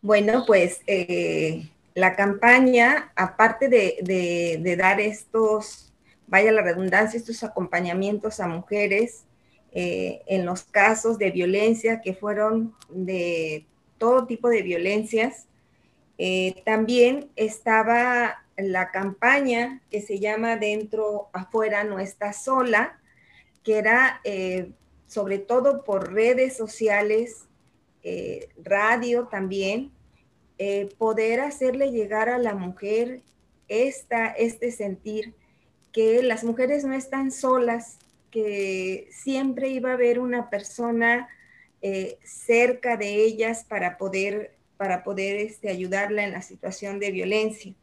Bueno, 0.03 0.45
pues 0.47 0.81
eh, 0.87 1.69
la 1.95 2.17
campaña, 2.17 3.13
aparte 3.17 3.69
de, 3.69 4.77
dar 4.79 5.01
estos, 5.01 5.92
vaya 6.33 6.51
la 6.51 6.62
redundancia, 6.62 7.19
estos 7.19 7.45
acompañamientos 7.45 8.41
a 8.41 8.49
mujeres 8.49 9.27
eh, 9.71 10.23
en 10.27 10.47
los 10.47 10.62
casos 10.62 11.19
de 11.19 11.31
violencia 11.31 12.01
que 12.01 12.15
fueron 12.15 12.75
de 12.89 13.67
todo 13.99 14.27
tipo 14.27 14.49
de 14.49 14.62
violencias. 14.62 15.47
Eh, 16.17 16.62
también 16.65 17.31
estaba 17.37 18.45
la 18.57 18.91
campaña 18.91 19.83
que 19.91 20.01
se 20.01 20.21
llama 20.21 20.57
Dentro, 20.57 21.29
afuera, 21.35 21.85
no 21.85 21.99
está 21.99 22.33
sola, 22.33 22.99
que 23.62 23.77
era 23.77 24.23
eh, 24.25 24.71
sobre 25.07 25.37
todo 25.37 25.85
por 25.85 26.15
redes 26.15 26.57
sociales, 26.57 27.47
radio 28.65 29.29
también, 29.29 29.93
poder 30.99 31.41
hacerle 31.41 31.93
llegar 31.93 32.29
a 32.29 32.39
la 32.39 32.55
mujer 32.55 33.21
esta, 33.69 34.27
este 34.27 34.73
sentir 34.73 35.35
que 35.93 36.23
las 36.23 36.43
mujeres 36.45 36.85
no 36.85 36.95
están 36.95 37.31
solas, 37.31 37.99
que 38.31 39.09
siempre 39.11 39.69
iba 39.69 39.91
a 39.91 39.95
haber 39.95 40.19
una 40.19 40.49
persona 40.49 41.29
eh, 41.83 42.19
cerca 42.25 42.97
de 42.97 43.17
ellas 43.17 43.65
para 43.69 43.99
poder, 43.99 44.55
para 44.77 45.05
poder 45.05 45.37
este, 45.37 45.69
ayudarla 45.69 46.25
en 46.25 46.33
la 46.33 46.43
situación 46.43 46.99
de 46.99 47.11
violencia. 47.11 47.75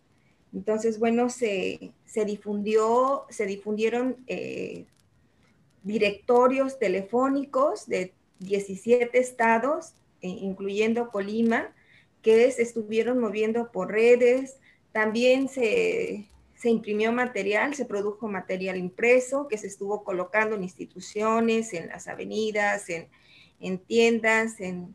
Entonces, 0.53 0.97
bueno, 0.97 1.29
se, 1.29 1.91
difundió, 2.25 3.25
se 3.29 3.45
difundieron 3.45 4.17
eh, 4.25 4.85
directorios 5.83 6.79
telefónicos 6.79 7.87
de 7.87 8.13
17 8.39 9.17
estados, 9.19 9.93
e 10.21 10.29
incluyendo 10.29 11.11
Colima, 11.11 11.73
que 12.21 12.51
se 12.51 12.63
estuvieron 12.63 13.19
moviendo 13.19 13.71
por 13.71 13.91
redes. 13.91 14.57
También 14.91 15.47
se, 15.47 16.25
se 16.59 16.69
imprimió 16.69 17.13
material, 17.13 17.73
se 17.73 17.85
produjo 17.85 18.27
material 18.27 18.75
impreso 18.75 19.47
que 19.47 19.57
se 19.57 19.67
estuvo 19.67 20.03
colocando 20.03 20.57
en 20.57 20.63
instituciones, 20.63 21.73
en 21.73 21.87
las 21.87 22.09
avenidas, 22.09 22.89
en, 22.89 23.07
en 23.61 23.79
tiendas, 23.79 24.59
en, 24.59 24.93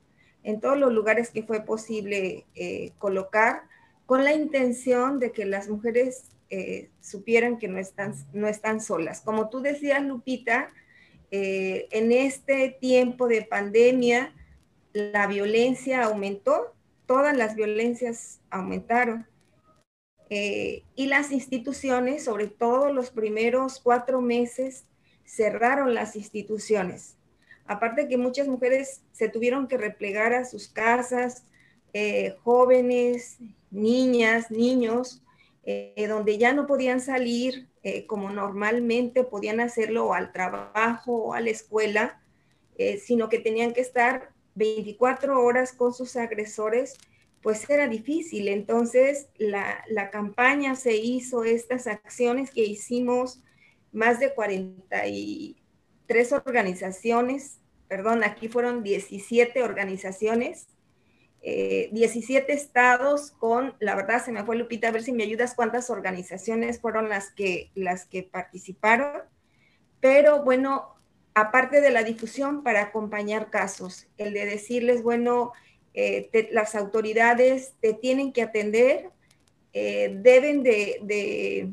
todos 0.60 0.76
los 0.76 0.92
lugares 0.92 1.30
que 1.30 1.42
fue 1.42 1.64
posible 1.64 2.44
eh, 2.54 2.92
colocar, 2.98 3.62
con 4.04 4.24
la 4.24 4.34
intención 4.34 5.18
de 5.18 5.32
que 5.32 5.46
las 5.46 5.70
mujeres 5.70 6.24
eh, 6.50 6.90
supieran 7.00 7.58
que 7.58 7.68
no 7.68 7.78
están, 7.78 8.14
no 8.34 8.46
están 8.46 8.82
solas. 8.82 9.22
Como 9.22 9.48
tú 9.48 9.62
decías, 9.62 10.02
Lupita, 10.02 10.68
eh, 11.30 11.88
en 11.92 12.12
este 12.12 12.76
tiempo 12.78 13.26
de 13.26 13.40
pandemia, 13.40 14.34
la 14.92 15.26
violencia 15.26 16.04
aumentó, 16.04 16.74
todas 17.06 17.34
las 17.34 17.54
violencias 17.54 18.40
aumentaron. 18.50 19.26
Y 20.96 21.06
las 21.06 21.30
instituciones, 21.30 22.24
sobre 22.24 22.48
todo 22.48 22.92
los 22.92 23.10
primeros 23.10 23.80
cuatro 23.80 24.20
meses, 24.20 24.84
cerraron 25.24 25.94
las 25.94 26.16
instituciones. 26.16 27.16
Aparte 27.66 28.08
que 28.08 28.18
muchas 28.18 28.46
mujeres 28.46 29.02
se 29.12 29.28
tuvieron 29.28 29.68
que 29.68 29.78
replegar 29.78 30.34
a 30.34 30.44
sus 30.44 30.68
casas, 30.68 31.44
eh, 31.92 32.36
jóvenes, 32.42 33.38
niñas, 33.70 34.50
niños, 34.50 35.22
eh, 35.64 36.06
donde 36.08 36.36
ya 36.36 36.52
no 36.52 36.66
podían 36.66 37.00
salir 37.00 37.68
eh, 37.82 38.06
como 38.06 38.30
normalmente 38.30 39.24
podían 39.24 39.60
hacerlo 39.60 40.12
al 40.12 40.32
trabajo 40.32 41.14
o 41.14 41.34
a 41.34 41.40
la 41.40 41.50
escuela, 41.50 42.20
sino 43.00 43.28
que 43.28 43.38
tenían 43.38 43.72
que 43.72 43.80
estar 43.80 44.32
24 44.56 45.40
horas 45.40 45.72
con 45.72 45.94
sus 45.94 46.16
agresores, 46.16 46.94
pues 47.44 47.68
era 47.68 47.86
difícil. 47.86 48.48
Entonces 48.48 49.28
la, 49.36 49.84
la 49.88 50.10
campaña 50.10 50.74
se 50.74 50.96
hizo, 50.96 51.44
estas 51.44 51.86
acciones 51.86 52.50
que 52.50 52.64
hicimos 52.64 53.42
más 53.92 54.18
de 54.18 54.34
43 54.34 56.32
organizaciones, 56.32 57.60
perdón, 57.86 58.24
aquí 58.24 58.48
fueron 58.48 58.82
17 58.82 59.62
organizaciones, 59.62 60.68
17 61.42 62.50
eh, 62.50 62.54
estados 62.56 63.32
con, 63.32 63.74
la 63.78 63.94
verdad 63.94 64.24
se 64.24 64.32
me 64.32 64.42
fue 64.44 64.56
Lupita, 64.56 64.88
a 64.88 64.92
ver 64.92 65.02
si 65.02 65.12
me 65.12 65.24
ayudas 65.24 65.54
cuántas 65.54 65.90
organizaciones 65.90 66.80
fueron 66.80 67.10
las 67.10 67.30
que, 67.30 67.70
las 67.74 68.06
que 68.06 68.22
participaron, 68.22 69.22
pero 70.00 70.42
bueno, 70.42 70.94
aparte 71.34 71.82
de 71.82 71.90
la 71.90 72.02
difusión 72.04 72.62
para 72.62 72.84
acompañar 72.84 73.50
casos, 73.50 74.08
el 74.16 74.32
de 74.32 74.46
decirles, 74.46 75.02
bueno, 75.02 75.52
eh, 75.94 76.48
las 76.52 76.74
autoridades 76.74 77.72
te 77.80 77.94
tienen 77.94 78.32
que 78.32 78.42
atender, 78.42 79.10
eh, 79.72 80.16
deben 80.20 80.62
de, 80.62 81.72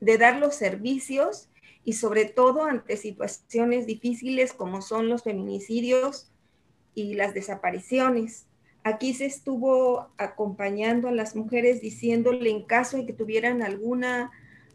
de 0.00 0.18
dar 0.18 0.38
los 0.38 0.54
servicios 0.54 1.48
y 1.84 1.94
sobre 1.94 2.24
todo 2.24 2.64
ante 2.64 2.96
situaciones 2.96 3.86
difíciles 3.86 4.52
como 4.52 4.82
son 4.82 5.08
los 5.08 5.22
feminicidios 5.22 6.30
y 6.94 7.14
las 7.14 7.34
desapariciones. 7.34 8.46
Aquí 8.82 9.12
se 9.12 9.26
estuvo 9.26 10.08
acompañando 10.16 11.08
a 11.08 11.12
las 11.12 11.36
mujeres 11.36 11.80
diciéndole 11.80 12.50
en 12.50 12.64
caso 12.64 12.96
de 12.96 13.06
que 13.06 13.12
tuvieran 13.12 13.62
alguna, 13.62 14.30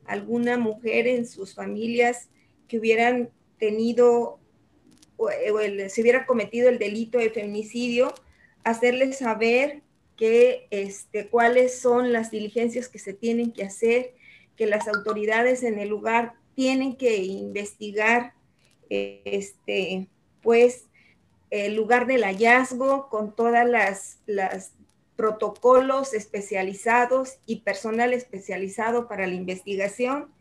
alguna 0.06 0.58
mujer 0.58 1.08
en 1.08 1.26
sus 1.26 1.56
familias 1.56 2.30
que 2.68 2.80
hubieran 2.80 3.30
tenido 3.58 4.40
o, 5.18 5.30
se 5.30 6.02
hubiera 6.02 6.26
cometido 6.26 6.70
el 6.70 6.78
delito 6.78 7.18
de 7.18 7.30
feminicidio, 7.30 8.14
hacerles 8.66 9.20
saber 9.20 9.84
que 10.18 10.68
este, 10.72 11.30
cuáles 11.30 11.80
son 11.80 12.12
las 12.12 12.32
diligencias 12.32 12.90
que 12.90 13.00
se 13.00 13.14
tienen 13.14 13.52
que 13.52 13.64
hacer, 13.64 14.14
que 14.58 14.66
las 14.66 14.88
autoridades 14.88 15.64
en 15.64 15.80
el 15.80 15.90
lugar 15.90 16.34
tienen 16.56 16.96
que 16.96 17.18
investigar 17.18 18.34
este, 18.90 20.08
pues 20.42 20.86
el 21.50 21.76
lugar 21.76 22.08
del 22.08 22.24
hallazgo 22.24 23.10
con 23.10 23.36
todas 23.36 23.68
las, 23.68 24.20
las 24.26 24.74
protocolos 25.16 26.14
especializados 26.14 27.38
y 27.46 27.58
personal 27.62 28.14
especializado 28.14 29.08
para 29.08 29.28
la 29.28 29.34
investigación. 29.34 30.34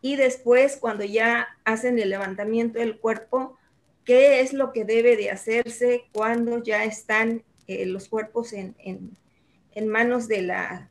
Y 0.00 0.16
después 0.16 0.76
cuando 0.76 1.04
ya 1.04 1.48
hacen 1.64 1.98
el 1.98 2.10
levantamiento 2.10 2.78
del 2.78 2.98
cuerpo, 2.98 3.58
qué 4.04 4.40
es 4.40 4.52
lo 4.52 4.72
que 4.72 4.84
debe 4.84 5.16
de 5.16 5.30
hacerse 5.30 6.04
cuando 6.12 6.62
ya 6.62 6.84
están 6.84 7.42
eh, 7.66 7.86
los 7.86 8.08
cuerpos 8.08 8.52
en, 8.52 8.74
en 8.78 9.88
manos 9.88 10.26
de 10.28 10.42
la, 10.42 10.90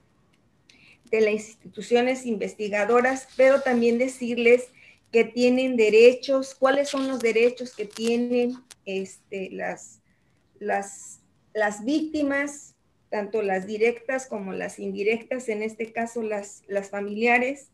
de 1.12 1.22
las 1.22 1.34
instituciones 1.34 2.26
investigadoras, 2.26 3.28
pero 3.36 3.62
también 3.62 3.98
decirles 3.98 4.70
que 5.12 5.24
tienen 5.24 5.78
derechos, 5.78 6.56
cuáles 6.56 6.90
son 6.90 7.08
los 7.08 7.20
derechos 7.20 7.76
que 7.76 7.86
tienen 7.86 8.58
este, 8.86 9.50
las, 9.52 10.02
las, 10.60 11.20
las 11.54 11.86
víctimas, 11.86 12.76
tanto 13.10 13.42
las 13.42 13.66
directas 13.66 14.28
como 14.28 14.52
las 14.52 14.78
indirectas, 14.78 15.48
en 15.50 15.64
este 15.64 15.92
caso 15.92 16.22
las, 16.22 16.64
las 16.68 16.90
familiares, 16.90 17.70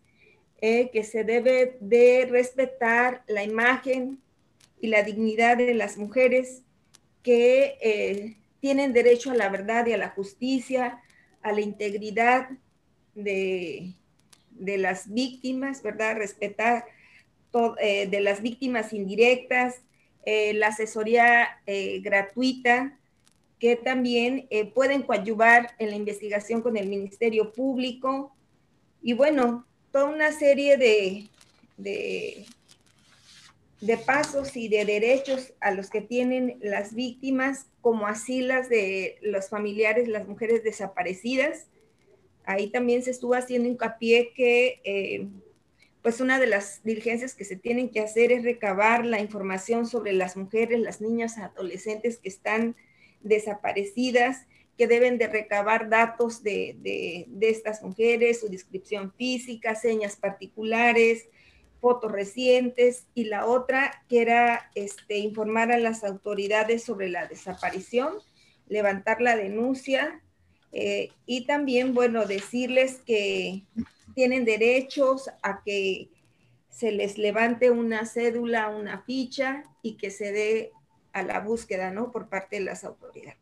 eh, 0.61 0.91
que 0.91 1.03
se 1.03 1.23
debe 1.23 1.77
de 1.79 2.27
respetar 2.29 3.23
la 3.27 3.43
imagen 3.43 4.21
y 4.79 4.87
la 4.87 5.01
dignidad 5.01 5.57
de 5.57 5.73
las 5.73 5.97
mujeres, 5.97 6.61
que 7.23 7.77
eh, 7.81 8.37
tienen 8.61 8.93
derecho 8.93 9.31
a 9.31 9.35
la 9.35 9.49
verdad 9.49 9.85
y 9.87 9.93
a 9.93 9.97
la 9.97 10.09
justicia, 10.09 11.01
a 11.41 11.51
la 11.51 11.59
integridad 11.61 12.49
de, 13.15 13.93
las 14.57 15.11
víctimas, 15.11 15.83
¿verdad? 15.83 16.15
Respetar 16.15 16.85
eh, 17.81 18.07
de 18.07 18.21
las 18.21 18.41
víctimas 18.41 18.93
indirectas, 18.93 19.81
eh, 20.25 20.53
la 20.53 20.67
asesoría 20.67 21.61
gratuita, 22.01 22.97
que 23.59 23.75
también 23.75 24.47
pueden 24.73 25.03
coadyuvar 25.03 25.75
en 25.77 25.89
la 25.89 25.95
investigación 25.95 26.61
con 26.61 26.77
el 26.77 26.87
Ministerio 26.87 27.51
Público. 27.51 28.35
Y 29.01 29.13
bueno, 29.13 29.65
toda 29.91 30.05
una 30.05 30.31
serie 30.31 30.77
de, 30.77 31.27
de, 31.77 32.45
pasos 34.05 34.55
y 34.55 34.67
de 34.67 34.85
derechos 34.85 35.53
a 35.59 35.71
los 35.71 35.89
que 35.89 36.01
tienen 36.01 36.57
las 36.61 36.93
víctimas, 36.93 37.67
como 37.81 38.07
así 38.07 38.41
las 38.41 38.69
de 38.69 39.17
los 39.21 39.49
familiares, 39.49 40.07
las 40.07 40.27
mujeres 40.27 40.63
desaparecidas. 40.63 41.67
Ahí 42.45 42.69
también 42.69 43.03
se 43.03 43.11
estuvo 43.11 43.33
haciendo 43.33 43.69
hincapié 43.69 44.33
que 44.33 44.81
eh, 44.83 45.27
pues 46.01 46.21
una 46.21 46.39
de 46.39 46.47
las 46.47 46.83
diligencias 46.83 47.33
que 47.33 47.45
se 47.45 47.55
tienen 47.55 47.89
que 47.89 47.99
hacer 47.99 48.31
es 48.31 48.43
recabar 48.43 49.05
la 49.05 49.19
información 49.19 49.87
sobre 49.87 50.13
las 50.13 50.37
mujeres, 50.37 50.79
las 50.79 51.01
niñas, 51.01 51.37
adolescentes 51.37 52.17
que 52.17 52.29
están 52.29 52.75
desaparecidas 53.21 54.47
que 54.77 54.87
deben 54.87 55.19
de 55.19 55.27
recabar 55.27 55.89
datos 55.89 56.41
de, 56.41 57.27
estas 57.39 57.83
mujeres, 57.83 58.39
su 58.39 58.49
descripción 58.49 59.13
física, 59.13 59.75
señas 59.75 60.15
particulares, 60.15 61.27
fotos 61.81 62.11
recientes, 62.11 63.07
y 63.15 63.25
la 63.25 63.45
otra 63.45 64.03
que 64.07 64.21
era 64.21 64.71
este, 64.75 65.17
informar 65.17 65.71
a 65.71 65.79
las 65.79 66.03
autoridades 66.03 66.83
sobre 66.83 67.09
la 67.09 67.27
desaparición, 67.27 68.13
levantar 68.67 69.19
la 69.19 69.35
denuncia 69.35 70.21
eh, 70.71 71.11
y 71.25 71.45
también, 71.45 71.93
bueno, 71.93 72.25
decirles 72.25 73.01
que 73.05 73.65
tienen 74.15 74.45
derechos 74.45 75.29
a 75.41 75.61
que 75.63 76.09
se 76.69 76.91
les 76.91 77.17
levante 77.17 77.69
una 77.71 78.05
cédula, 78.05 78.69
una 78.69 79.01
ficha 79.01 79.63
y 79.81 79.97
que 79.97 80.11
se 80.11 80.31
dé 80.31 80.71
a 81.11 81.23
la 81.23 81.39
búsqueda, 81.39 81.91
¿no? 81.91 82.11
Por 82.11 82.29
parte 82.29 82.57
de 82.57 82.65
las 82.65 82.83
autoridades. 82.83 83.40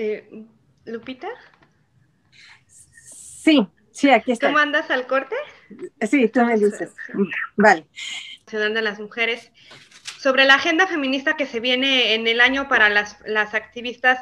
Eh, 0.00 0.44
Lupita. 0.84 1.28
Sí, 2.68 3.66
sí, 3.90 4.10
aquí 4.10 4.30
está. 4.30 4.46
¿Tú 4.46 4.54
mandas 4.54 4.88
al 4.90 5.08
corte? 5.08 5.34
Sí, 6.08 6.28
tú 6.28 6.44
me 6.44 6.56
dices. 6.56 6.94
Vale. 7.56 7.84
de 8.46 8.82
las 8.82 9.00
mujeres. 9.00 9.50
Sobre 10.20 10.44
la 10.44 10.54
agenda 10.54 10.86
feminista 10.86 11.36
que 11.36 11.46
se 11.46 11.58
viene 11.58 12.14
en 12.14 12.28
el 12.28 12.40
año 12.40 12.68
para 12.68 12.88
las, 12.88 13.18
las 13.26 13.54
activistas 13.54 14.20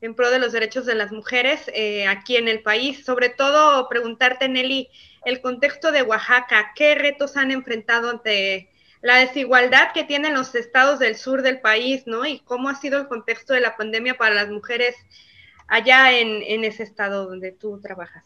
en 0.00 0.16
pro 0.16 0.28
de 0.32 0.40
los 0.40 0.50
derechos 0.50 0.86
de 0.86 0.96
las 0.96 1.12
mujeres 1.12 1.70
eh, 1.72 2.08
aquí 2.08 2.36
en 2.36 2.48
el 2.48 2.60
país. 2.62 3.04
Sobre 3.04 3.28
todo, 3.28 3.88
preguntarte, 3.88 4.48
Nelly, 4.48 4.88
el 5.24 5.40
contexto 5.40 5.92
de 5.92 6.02
Oaxaca, 6.02 6.72
¿qué 6.74 6.96
retos 6.96 7.36
han 7.36 7.52
enfrentado 7.52 8.10
ante 8.10 8.71
la 9.02 9.16
desigualdad 9.16 9.92
que 9.92 10.04
tienen 10.04 10.32
los 10.32 10.54
estados 10.54 11.00
del 11.00 11.16
sur 11.16 11.42
del 11.42 11.60
país, 11.60 12.04
¿no? 12.06 12.24
Y 12.24 12.38
cómo 12.40 12.68
ha 12.68 12.80
sido 12.80 13.00
el 13.00 13.08
contexto 13.08 13.52
de 13.52 13.60
la 13.60 13.76
pandemia 13.76 14.16
para 14.16 14.34
las 14.34 14.48
mujeres 14.48 14.94
allá 15.66 16.16
en, 16.18 16.64
ese 16.64 16.84
estado 16.84 17.26
donde 17.26 17.50
tú 17.50 17.80
trabajas. 17.80 18.24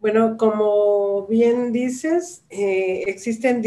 Bueno, 0.00 0.36
como 0.38 1.26
bien 1.26 1.72
dices, 1.72 2.44
eh, 2.48 3.04
existen, 3.06 3.62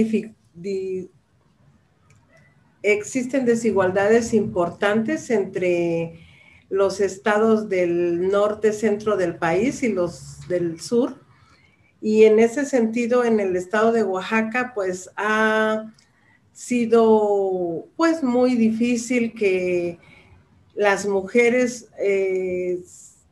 existen 2.81 3.46
desigualdades 3.46 4.34
importantes 4.34 5.29
entre 5.29 6.19
los 6.69 7.00
estados 7.00 7.69
del 7.69 8.29
norte, 8.29 8.74
centro 8.74 9.17
del 9.17 9.36
país 9.36 9.84
y 9.84 9.91
los 9.91 10.48
del 10.48 10.79
sur 10.79 11.28
y 12.01 12.24
en 12.24 12.39
ese 12.39 12.65
sentido, 12.65 13.24
en 13.25 13.39
el 13.39 13.56
estado 13.56 13.91
de 13.91 14.03
Oaxaca, 14.03 14.72
pues 14.74 15.10
ha 15.15 15.94
sido 16.53 17.88
pues 17.96 18.24
muy 18.24 18.55
difícil 18.55 19.33
que 19.33 20.00
las 20.75 21.05
mujeres 21.05 21.90
eh, 22.00 22.79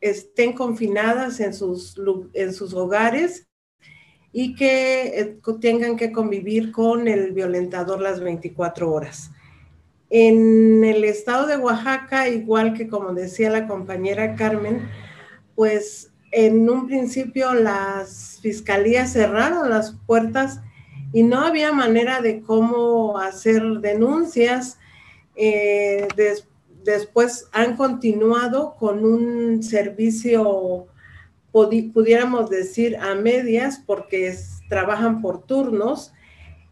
estén 0.00 0.52
confinadas 0.52 1.40
en 1.40 1.54
sus, 1.54 1.96
en 2.34 2.52
sus 2.52 2.74
hogares 2.74 3.46
y 4.32 4.54
que 4.54 5.20
eh, 5.20 5.38
tengan 5.60 5.96
que 5.96 6.12
convivir 6.12 6.70
con 6.72 7.08
el 7.08 7.32
violentador 7.32 8.00
las 8.00 8.20
24 8.20 8.92
horas. 8.92 9.30
En 10.10 10.84
el 10.84 11.04
estado 11.04 11.46
de 11.46 11.56
Oaxaca, 11.56 12.28
igual 12.28 12.74
que 12.74 12.88
como 12.88 13.12
decía 13.14 13.50
la 13.50 13.66
compañera 13.66 14.36
Carmen, 14.36 14.88
pues 15.54 16.12
en 16.30 16.68
un 16.68 16.86
principio 16.86 17.54
las 17.54 18.38
fiscalías 18.42 19.12
cerraron 19.12 19.70
las 19.70 19.96
puertas 20.06 20.60
y 21.12 21.22
no 21.22 21.40
había 21.40 21.72
manera 21.72 22.20
de 22.20 22.42
cómo 22.42 23.18
hacer 23.18 23.62
denuncias. 23.80 24.78
Eh, 25.36 26.06
después 26.84 27.48
han 27.52 27.76
continuado 27.76 28.76
con 28.78 29.04
un 29.04 29.62
servicio, 29.62 30.86
pudiéramos 31.52 32.50
decir, 32.50 32.96
a 32.96 33.14
medias, 33.14 33.82
porque 33.84 34.34
trabajan 34.68 35.22
por 35.22 35.44
turnos. 35.44 36.12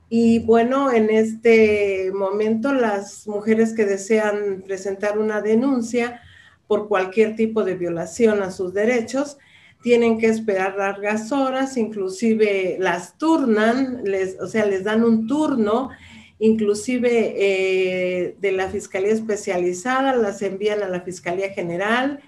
Y 0.09 0.41
bueno, 0.41 0.93
en 0.93 1.11
este 1.11 2.13
momento 2.13 2.73
las 2.73 3.27
mujeres 3.27 3.73
que 3.73 3.87
desean 3.87 4.63
presentar 4.65 5.19
una 5.19 5.41
denuncia 5.41 6.21
por 6.67 6.89
cualquier 6.89 7.37
tipo 7.37 7.65
de 7.65 7.75
violación 7.75 8.43
a 8.43 8.51
sus 8.51 8.73
derechos, 8.75 9.39
tienen 9.83 10.19
que 10.19 10.27
esperar 10.27 10.77
largas 10.77 11.31
horas, 11.31 11.77
inclusive 11.77 12.77
las 12.81 13.17
turnan, 13.19 14.03
o 14.41 14.47
sea, 14.47 14.67
les 14.67 14.85
dan 14.85 15.05
un 15.05 15.27
turno, 15.27 15.91
inclusive 16.39 17.35
eh, 17.37 18.37
de 18.41 18.53
la 18.53 18.69
Fiscalía 18.69 19.13
Especializada, 19.13 20.17
las 20.17 20.43
envían 20.43 20.83
a 20.83 20.89
la 20.89 21.03
Fiscalía 21.03 21.51
General. 21.51 22.21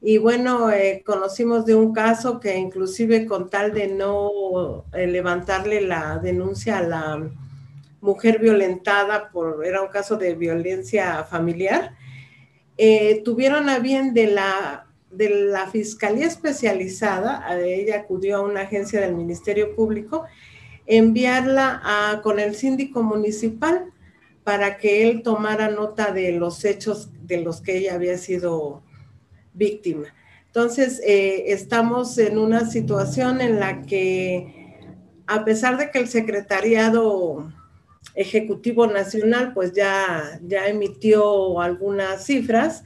Y 0.00 0.18
bueno, 0.18 0.70
eh, 0.70 1.02
conocimos 1.04 1.66
de 1.66 1.74
un 1.74 1.92
caso 1.92 2.38
que 2.40 2.56
inclusive 2.56 3.26
con 3.26 3.50
tal 3.50 3.72
de 3.72 3.88
no 3.88 4.84
eh, 4.92 5.06
levantarle 5.06 5.80
la 5.80 6.18
denuncia 6.18 6.78
a 6.78 6.82
la 6.82 7.30
mujer 8.00 8.38
violentada 8.38 9.30
por, 9.30 9.64
era 9.66 9.82
un 9.82 9.88
caso 9.88 10.16
de 10.16 10.34
violencia 10.34 11.24
familiar, 11.24 11.94
tuvieron 13.24 13.68
a 13.68 13.78
bien 13.78 14.14
de 14.14 14.26
la 14.28 14.86
de 15.10 15.30
la 15.30 15.66
Fiscalía 15.68 16.26
Especializada, 16.26 17.46
ella 17.64 18.00
acudió 18.00 18.36
a 18.36 18.42
una 18.42 18.62
agencia 18.62 19.00
del 19.00 19.14
Ministerio 19.14 19.74
Público, 19.74 20.24
enviarla 20.86 22.20
con 22.22 22.38
el 22.38 22.54
síndico 22.54 23.02
municipal 23.02 23.92
para 24.44 24.76
que 24.78 25.08
él 25.08 25.22
tomara 25.22 25.68
nota 25.68 26.12
de 26.12 26.32
los 26.32 26.64
hechos 26.64 27.10
de 27.22 27.40
los 27.40 27.60
que 27.60 27.78
ella 27.78 27.94
había 27.94 28.16
sido 28.18 28.82
víctima. 29.54 30.14
Entonces, 30.46 31.00
eh, 31.04 31.52
estamos 31.52 32.16
en 32.18 32.38
una 32.38 32.70
situación 32.70 33.40
en 33.40 33.58
la 33.58 33.82
que, 33.82 34.78
a 35.26 35.44
pesar 35.44 35.76
de 35.76 35.90
que 35.90 35.98
el 35.98 36.08
Secretariado 36.08 37.52
Ejecutivo 38.16 38.86
Nacional, 38.86 39.52
pues 39.54 39.72
ya, 39.72 40.40
ya 40.42 40.66
emitió 40.66 41.60
algunas 41.60 42.24
cifras, 42.24 42.82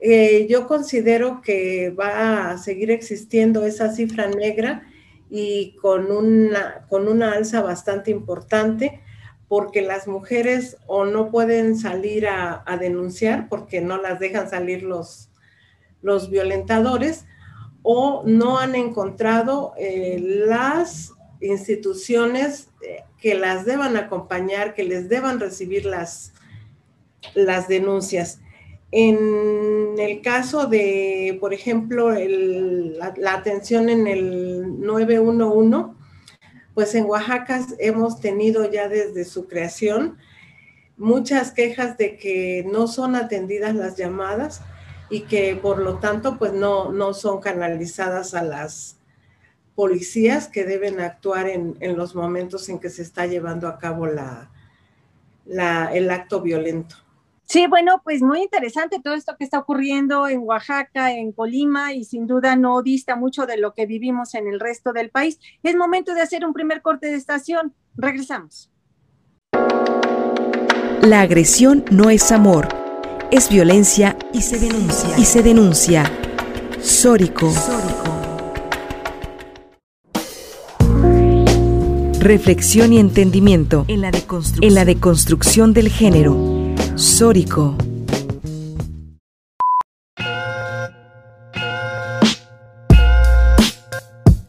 eh, 0.00 0.46
yo 0.48 0.66
considero 0.66 1.42
que 1.42 1.90
va 1.90 2.52
a 2.52 2.58
seguir 2.58 2.90
existiendo 2.90 3.64
esa 3.66 3.92
cifra 3.92 4.28
negra 4.28 4.82
y 5.28 5.76
con 5.76 6.10
una, 6.10 6.86
con 6.88 7.06
una 7.06 7.32
alza 7.32 7.60
bastante 7.60 8.10
importante 8.10 9.00
porque 9.46 9.82
las 9.82 10.08
mujeres 10.08 10.78
o 10.86 11.04
no 11.04 11.30
pueden 11.30 11.76
salir 11.76 12.28
a, 12.28 12.64
denunciar 12.80 13.48
porque 13.48 13.80
no 13.80 14.00
las 14.00 14.20
dejan 14.20 14.48
salir 14.48 14.84
los, 14.84 15.28
los 16.02 16.30
violentadores 16.30 17.26
o 17.82 18.22
no 18.24 18.58
han 18.58 18.74
encontrado 18.74 19.74
eh, 19.76 20.18
las 20.46 21.12
instituciones 21.40 22.68
eh, 22.82 23.04
que 23.18 23.34
las 23.34 23.64
deban 23.64 23.96
acompañar, 23.96 24.74
que 24.74 24.84
les 24.84 25.08
deban 25.08 25.40
recibir 25.40 25.84
las, 25.84 26.32
las 27.34 27.68
denuncias. 27.68 28.40
En 28.92 29.94
el 29.98 30.20
caso 30.20 30.66
de, 30.66 31.38
por 31.40 31.54
ejemplo, 31.54 32.10
la, 32.12 33.34
atención 33.34 33.88
en 33.88 34.06
el 34.06 34.80
911, 34.80 35.94
pues 36.74 36.94
en 36.94 37.04
Oaxaca 37.04 37.64
hemos 37.78 38.20
tenido 38.20 38.70
ya 38.70 38.88
desde 38.88 39.24
su 39.24 39.46
creación 39.46 40.18
muchas 40.96 41.52
quejas 41.52 41.96
de 41.96 42.16
que 42.16 42.66
no 42.70 42.86
son 42.86 43.16
atendidas 43.16 43.74
las 43.74 43.96
llamadas 43.96 44.60
y 45.08 45.22
que 45.22 45.56
por 45.56 45.78
lo 45.78 45.98
tanto 45.98 46.38
pues 46.38 46.52
no, 46.52 46.92
no 46.92 47.14
son 47.14 47.40
canalizadas 47.40 48.34
a 48.34 48.42
las 48.42 48.99
policías 49.80 50.46
que 50.46 50.64
deben 50.64 51.00
actuar 51.00 51.48
en, 51.48 51.96
los 51.96 52.14
momentos 52.14 52.68
en 52.68 52.78
que 52.78 52.90
se 52.90 53.00
está 53.00 53.24
llevando 53.24 53.66
a 53.66 53.78
cabo 53.78 54.06
la, 54.06 54.50
el 55.46 56.10
acto 56.10 56.42
violento. 56.42 56.96
Sí, 57.44 57.66
bueno, 57.66 58.02
pues 58.04 58.20
muy 58.20 58.42
interesante 58.42 59.00
todo 59.02 59.14
esto 59.14 59.36
que 59.38 59.44
está 59.44 59.58
ocurriendo 59.58 60.28
en 60.28 60.40
Oaxaca, 60.40 61.12
en 61.12 61.32
Colima, 61.32 61.94
y 61.94 62.04
sin 62.04 62.26
duda 62.26 62.56
no 62.56 62.82
dista 62.82 63.16
mucho 63.16 63.46
de 63.46 63.56
lo 63.56 63.72
que 63.72 63.86
vivimos 63.86 64.34
en 64.34 64.48
el 64.48 64.60
resto 64.60 64.92
del 64.92 65.08
país. 65.08 65.40
Es 65.62 65.74
momento 65.74 66.12
de 66.12 66.20
hacer 66.20 66.44
un 66.44 66.52
primer 66.52 66.82
corte 66.82 67.06
de 67.06 67.14
estación. 67.14 67.74
Regresamos. 67.96 68.70
La 71.00 71.22
agresión 71.22 71.86
no 71.90 72.10
es 72.10 72.30
amor, 72.32 72.68
es 73.30 73.48
violencia 73.48 74.14
y 74.34 74.42
se 74.42 74.58
denuncia. 74.58 75.08
Y 75.16 75.24
se 75.24 75.42
denuncia. 75.42 76.04
Sórico. 76.82 77.50
Reflexión 82.20 82.92
y 82.92 82.98
entendimiento 82.98 83.86
en 83.88 84.02
la, 84.02 84.10
en 84.60 84.74
la 84.74 84.84
deconstrucción 84.84 85.72
del 85.72 85.88
género. 85.88 86.36
Sórico. 86.94 87.78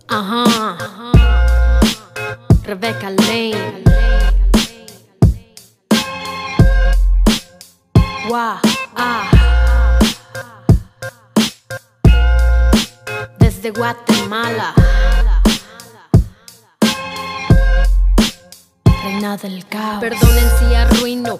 Ajá. 0.09 0.75
Rebecca 2.65 3.09
Lane. 3.09 3.83
Wow. 8.27 8.59
Ah. 8.97 9.97
Desde 13.39 13.71
Guatemala. 13.71 14.80
Reina 19.03 19.35
del 19.37 19.65
caos. 19.65 19.99
Perdonen 19.99 20.49
si 20.59 20.75
arruino 20.75 21.39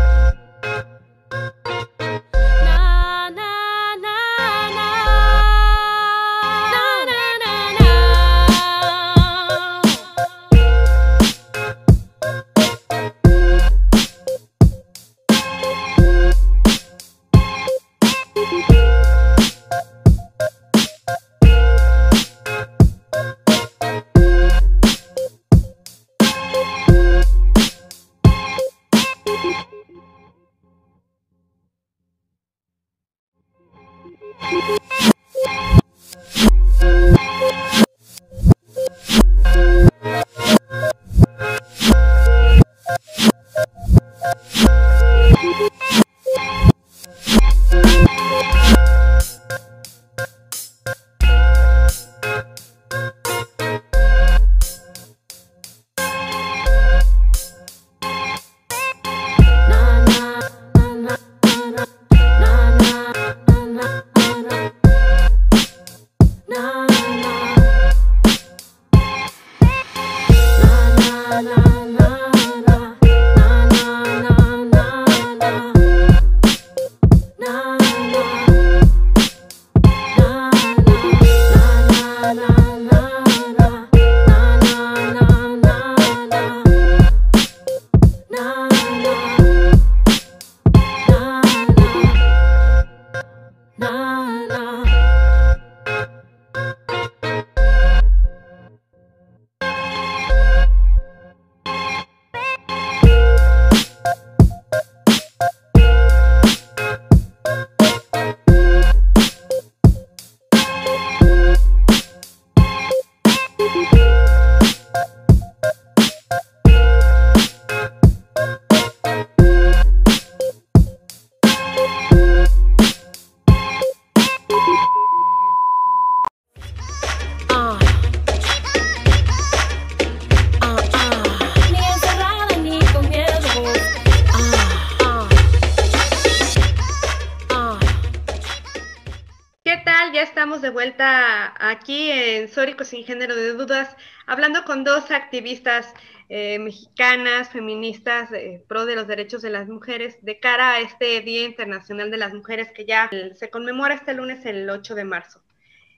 Aquí 142.41 142.49
en 142.49 142.49
Sórico 142.49 142.83
sin 142.83 143.03
género 143.03 143.35
de 143.35 143.53
dudas, 143.53 143.95
hablando 144.25 144.63
con 144.65 144.83
dos 144.83 145.11
activistas 145.11 145.93
eh, 146.29 146.59
mexicanas, 146.59 147.49
feministas, 147.49 148.29
pro 148.67 148.85
de 148.85 148.95
los 148.95 149.07
derechos 149.07 149.41
de 149.41 149.49
las 149.49 149.67
mujeres, 149.67 150.17
de 150.21 150.39
cara 150.39 150.73
a 150.73 150.79
este 150.79 151.21
Día 151.21 151.43
Internacional 151.43 152.09
de 152.09 152.17
las 152.17 152.33
Mujeres 152.33 152.71
que 152.71 152.85
ya 152.85 153.09
se 153.35 153.49
conmemora 153.49 153.95
este 153.95 154.13
lunes, 154.13 154.45
el 154.45 154.69
8 154.69 154.95
de 154.95 155.03
marzo. 155.03 155.41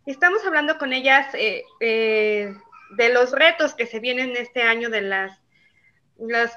Estamos 0.05 0.45
hablando 0.45 0.77
con 0.77 0.91
ellas 0.91 1.33
eh, 1.33 1.63
eh, 1.79 2.53
de 2.97 3.13
los 3.13 3.31
retos 3.31 3.73
que 3.73 3.85
se 3.85 3.99
vienen 3.99 4.35
este 4.35 4.63
año, 4.63 4.89
de 4.89 5.01
las, 5.01 5.39
los 6.19 6.51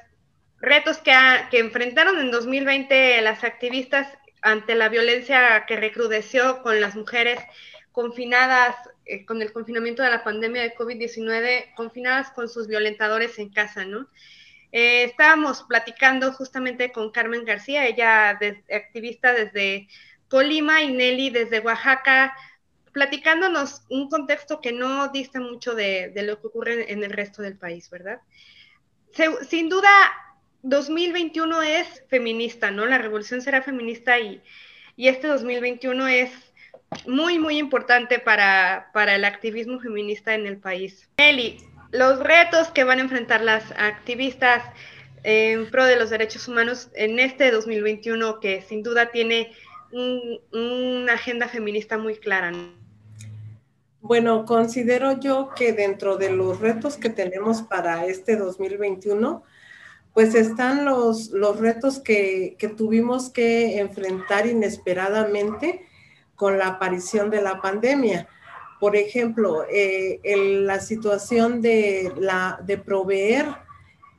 retos 0.60 0.98
que, 0.98 1.12
que 1.50 1.58
enfrentaron 1.58 2.18
en 2.18 2.30
2020 2.30 3.20
las 3.20 3.44
activistas 3.44 4.08
ante 4.42 4.74
la 4.74 4.88
violencia 4.88 5.64
que 5.66 5.76
recrudeció 5.76 6.62
con 6.62 6.80
las 6.80 6.94
mujeres 6.96 7.40
confinadas 7.96 8.76
eh, 9.06 9.24
con 9.24 9.40
el 9.40 9.54
confinamiento 9.54 10.02
de 10.02 10.10
la 10.10 10.22
pandemia 10.22 10.60
de 10.60 10.74
COVID-19, 10.74 11.74
confinadas 11.74 12.30
con 12.30 12.46
sus 12.46 12.66
violentadores 12.66 13.38
en 13.38 13.48
casa, 13.48 13.86
¿no? 13.86 14.06
Eh, 14.70 15.04
estábamos 15.04 15.62
platicando 15.62 16.30
justamente 16.34 16.92
con 16.92 17.10
Carmen 17.10 17.46
García, 17.46 17.86
ella 17.86 18.32
es 18.32 18.58
activista 18.70 19.32
desde 19.32 19.88
Colima 20.28 20.82
y 20.82 20.92
Nelly 20.92 21.30
desde 21.30 21.60
Oaxaca, 21.60 22.36
platicándonos 22.92 23.86
un 23.88 24.10
contexto 24.10 24.60
que 24.60 24.72
no 24.72 25.08
dista 25.08 25.40
mucho 25.40 25.74
de, 25.74 26.12
lo 26.16 26.38
que 26.38 26.48
ocurre 26.48 26.92
en 26.92 27.02
el 27.02 27.12
resto 27.12 27.40
del 27.40 27.56
país, 27.56 27.88
¿verdad? 27.88 28.20
sin 29.48 29.70
duda, 29.70 29.88
2021 30.64 31.62
es 31.62 32.04
feminista, 32.08 32.70
¿no? 32.70 32.84
La 32.84 32.98
revolución 32.98 33.40
será 33.40 33.62
feminista 33.62 34.18
y, 34.18 34.42
este 34.98 35.28
2021 35.28 36.08
es 36.08 36.45
muy, 37.06 37.38
muy 37.38 37.58
importante 37.58 38.18
para, 38.18 38.90
el 38.94 39.24
activismo 39.24 39.80
feminista 39.80 40.34
en 40.34 40.46
el 40.46 40.58
país. 40.58 41.08
Eli, 41.16 41.58
los 41.92 42.18
retos 42.20 42.68
que 42.68 42.84
van 42.84 42.98
a 42.98 43.02
enfrentar 43.02 43.42
las 43.42 43.72
activistas 43.72 44.62
en 45.22 45.70
pro 45.70 45.84
de 45.84 45.96
los 45.96 46.10
derechos 46.10 46.46
humanos 46.48 46.90
en 46.94 47.18
este 47.18 47.50
2021, 47.50 48.40
que 48.40 48.62
sin 48.62 48.82
duda 48.82 49.10
tiene 49.10 49.52
una 49.92 51.14
agenda 51.14 51.48
feminista 51.48 51.98
muy 51.98 52.16
clara. 52.16 52.52
Bueno, 54.00 54.44
considero 54.44 55.18
yo 55.18 55.50
que 55.56 55.72
dentro 55.72 56.16
de 56.16 56.30
los 56.30 56.60
retos 56.60 56.96
que 56.96 57.10
tenemos 57.10 57.62
para 57.62 58.06
este 58.06 58.36
2021, 58.36 59.42
pues 60.14 60.34
están 60.34 60.84
los, 60.84 61.30
los 61.30 61.58
retos 61.58 61.98
que, 61.98 62.56
tuvimos 62.76 63.30
que 63.30 63.80
enfrentar 63.80 64.46
inesperadamente 64.46 65.86
con 66.36 66.58
la 66.58 66.68
aparición 66.68 67.30
de 67.30 67.42
la 67.42 67.60
pandemia. 67.60 68.28
Por 68.78 68.94
ejemplo, 68.94 69.64
eh, 69.70 70.20
la 70.62 70.80
situación 70.80 71.60
de, 71.62 72.12
la, 72.18 72.60
de 72.64 72.78
proveer 72.78 73.46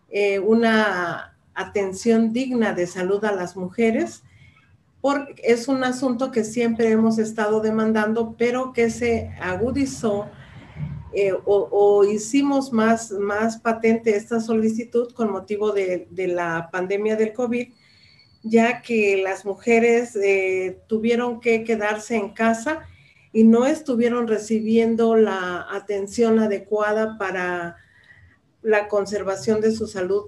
eh, 0.10 0.40
una 0.40 1.38
atención 1.54 2.34
digna 2.34 2.74
de 2.74 2.88
salud 2.88 3.24
a 3.26 3.32
las 3.32 3.56
mujeres, 3.56 4.24
porque 5.00 5.42
es 5.44 5.68
un 5.68 5.84
asunto 5.84 6.32
que 6.32 6.44
siempre 6.44 6.90
hemos 6.92 7.18
estado 7.20 7.62
demandando, 7.62 8.36
pero 8.38 8.74
que 8.74 8.90
se 8.90 9.30
agudizó 9.40 10.28
eh, 11.14 11.34
o, 11.46 12.04
hicimos 12.04 12.72
más, 12.72 13.12
más 13.12 13.58
patente 13.58 14.16
esta 14.16 14.40
solicitud 14.40 15.12
con 15.14 15.32
motivo 15.32 15.72
de, 15.72 16.08
la 16.16 16.70
pandemia 16.72 17.16
del 17.16 17.34
COVID, 17.34 17.74
ya 18.50 18.82
que 18.82 19.22
las 19.22 19.46
mujeres 19.46 20.16
eh, 20.16 20.80
tuvieron 20.88 21.40
que 21.40 21.64
quedarse 21.64 22.16
en 22.16 22.30
casa 22.30 22.88
y 23.32 23.44
no 23.44 23.66
estuvieron 23.66 24.28
recibiendo 24.28 25.16
la 25.16 25.68
atención 25.70 26.40
adecuada 26.40 27.18
para 27.18 27.78
la 28.62 28.88
conservación 28.88 29.62
de 29.62 29.72
su 29.72 29.88
salud 29.88 30.26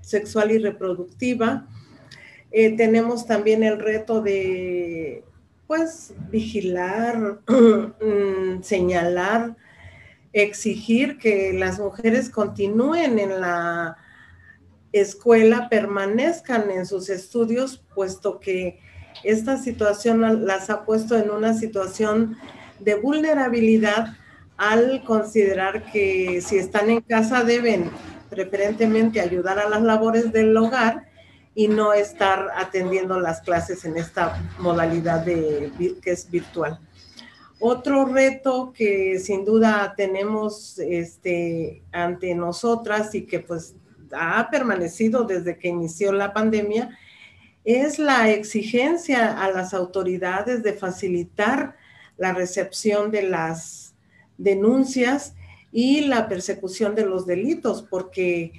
sexual 0.00 0.50
y 0.50 0.58
reproductiva. 0.58 1.66
Eh, 2.50 2.76
tenemos 2.76 3.26
también 3.26 3.62
el 3.62 3.78
reto 3.78 4.20
de, 4.20 5.24
pues, 5.66 6.14
vigilar, 6.30 7.40
mm, 7.48 8.62
señalar 8.62 9.56
exigir 10.32 11.18
que 11.18 11.52
las 11.52 11.78
mujeres 11.78 12.30
continúen 12.30 13.18
en 13.18 13.40
la 13.40 13.96
escuela, 14.92 15.68
permanezcan 15.68 16.70
en 16.70 16.86
sus 16.86 17.08
estudios, 17.08 17.82
puesto 17.94 18.40
que 18.40 18.78
esta 19.24 19.58
situación 19.58 20.46
las 20.46 20.70
ha 20.70 20.84
puesto 20.84 21.16
en 21.16 21.30
una 21.30 21.54
situación 21.54 22.36
de 22.80 22.94
vulnerabilidad 22.96 24.16
al 24.56 25.02
considerar 25.04 25.90
que 25.92 26.40
si 26.40 26.58
están 26.58 26.90
en 26.90 27.00
casa 27.00 27.44
deben 27.44 27.90
preferentemente 28.30 29.20
ayudar 29.20 29.58
a 29.58 29.68
las 29.68 29.82
labores 29.82 30.32
del 30.32 30.56
hogar 30.56 31.08
y 31.54 31.68
no 31.68 31.92
estar 31.92 32.48
atendiendo 32.56 33.20
las 33.20 33.42
clases 33.42 33.84
en 33.84 33.96
esta 33.96 34.40
modalidad 34.58 35.24
de, 35.24 35.70
que 36.00 36.10
es 36.10 36.30
virtual. 36.30 36.78
Otro 37.60 38.06
reto 38.06 38.72
que 38.74 39.18
sin 39.18 39.44
duda 39.44 39.94
tenemos 39.96 40.78
este, 40.78 41.82
ante 41.92 42.34
nosotras 42.34 43.14
y 43.14 43.22
que 43.22 43.40
pues 43.40 43.74
ha 44.12 44.48
permanecido 44.50 45.24
desde 45.24 45.58
que 45.58 45.68
inició 45.68 46.12
la 46.12 46.32
pandemia 46.32 46.98
es 47.64 47.98
la 47.98 48.30
exigencia 48.30 49.40
a 49.40 49.50
las 49.50 49.72
autoridades 49.72 50.62
de 50.62 50.72
facilitar 50.72 51.76
la 52.16 52.32
recepción 52.32 53.10
de 53.10 53.22
las 53.22 53.94
denuncias 54.38 55.34
y 55.70 56.02
la 56.02 56.28
persecución 56.28 56.94
de 56.94 57.06
los 57.06 57.26
delitos, 57.26 57.82
porque 57.82 58.52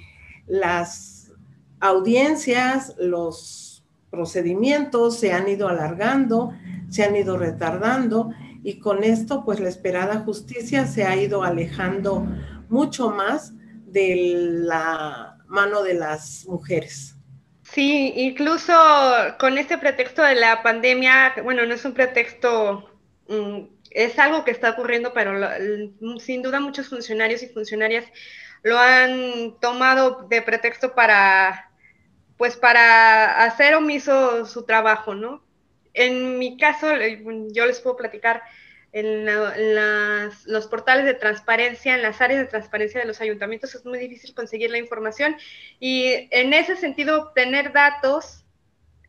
las 0.46 1.32
audiencias, 1.80 2.94
los 2.98 3.84
procedimientos 4.10 5.18
se 5.18 5.32
han 5.32 5.48
ido 5.48 5.68
alargando, 5.68 6.52
se 6.88 7.04
han 7.04 7.14
ido 7.16 7.36
retardando 7.36 8.30
y 8.62 8.78
con 8.78 9.04
esto 9.04 9.44
pues 9.44 9.60
la 9.60 9.68
esperada 9.68 10.20
justicia 10.20 10.86
se 10.86 11.04
ha 11.04 11.16
ido 11.16 11.42
alejando 11.42 12.26
mucho 12.68 13.10
más 13.10 13.52
de 13.86 14.62
la 14.64 15.33
mano 15.46 15.82
de 15.82 15.94
las 15.94 16.46
mujeres. 16.46 17.14
Sí, 17.62 18.12
incluso 18.16 18.72
con 19.38 19.58
este 19.58 19.78
pretexto 19.78 20.22
de 20.22 20.34
la 20.34 20.62
pandemia, 20.62 21.34
bueno, 21.42 21.64
no 21.66 21.74
es 21.74 21.84
un 21.84 21.94
pretexto, 21.94 22.90
mm, 23.28 23.60
es 23.90 24.18
algo 24.18 24.44
que 24.44 24.50
está 24.50 24.70
ocurriendo, 24.70 25.12
pero 25.12 25.48
sin 26.20 26.42
duda 26.42 26.60
muchos 26.60 26.88
funcionarios 26.88 27.42
y 27.42 27.48
funcionarias 27.48 28.04
lo 28.62 28.78
han 28.78 29.58
tomado 29.60 30.26
de 30.28 30.42
pretexto 30.42 30.94
para, 30.94 31.70
pues 32.36 32.56
para 32.56 33.44
hacer 33.44 33.74
omiso 33.74 34.46
su 34.46 34.64
trabajo, 34.64 35.14
¿no? 35.14 35.44
en 35.94 36.38
mi 36.38 36.58
caso, 36.58 36.88
yo 37.52 37.66
les 37.66 37.80
puedo 37.80 37.96
platicar 37.96 38.42
en, 38.94 39.26
los 40.46 40.66
portales 40.68 41.04
de 41.04 41.14
transparencia, 41.14 41.96
en 41.96 42.02
las 42.02 42.20
áreas 42.20 42.40
de 42.40 42.46
transparencia 42.46 43.00
de 43.00 43.06
los 43.06 43.20
ayuntamientos, 43.20 43.74
es 43.74 43.84
muy 43.84 43.98
difícil 43.98 44.34
conseguir 44.34 44.70
la 44.70 44.78
información 44.78 45.36
y 45.80 46.28
en 46.30 46.54
ese 46.54 46.76
sentido 46.76 47.20
obtener 47.20 47.72
datos 47.72 48.44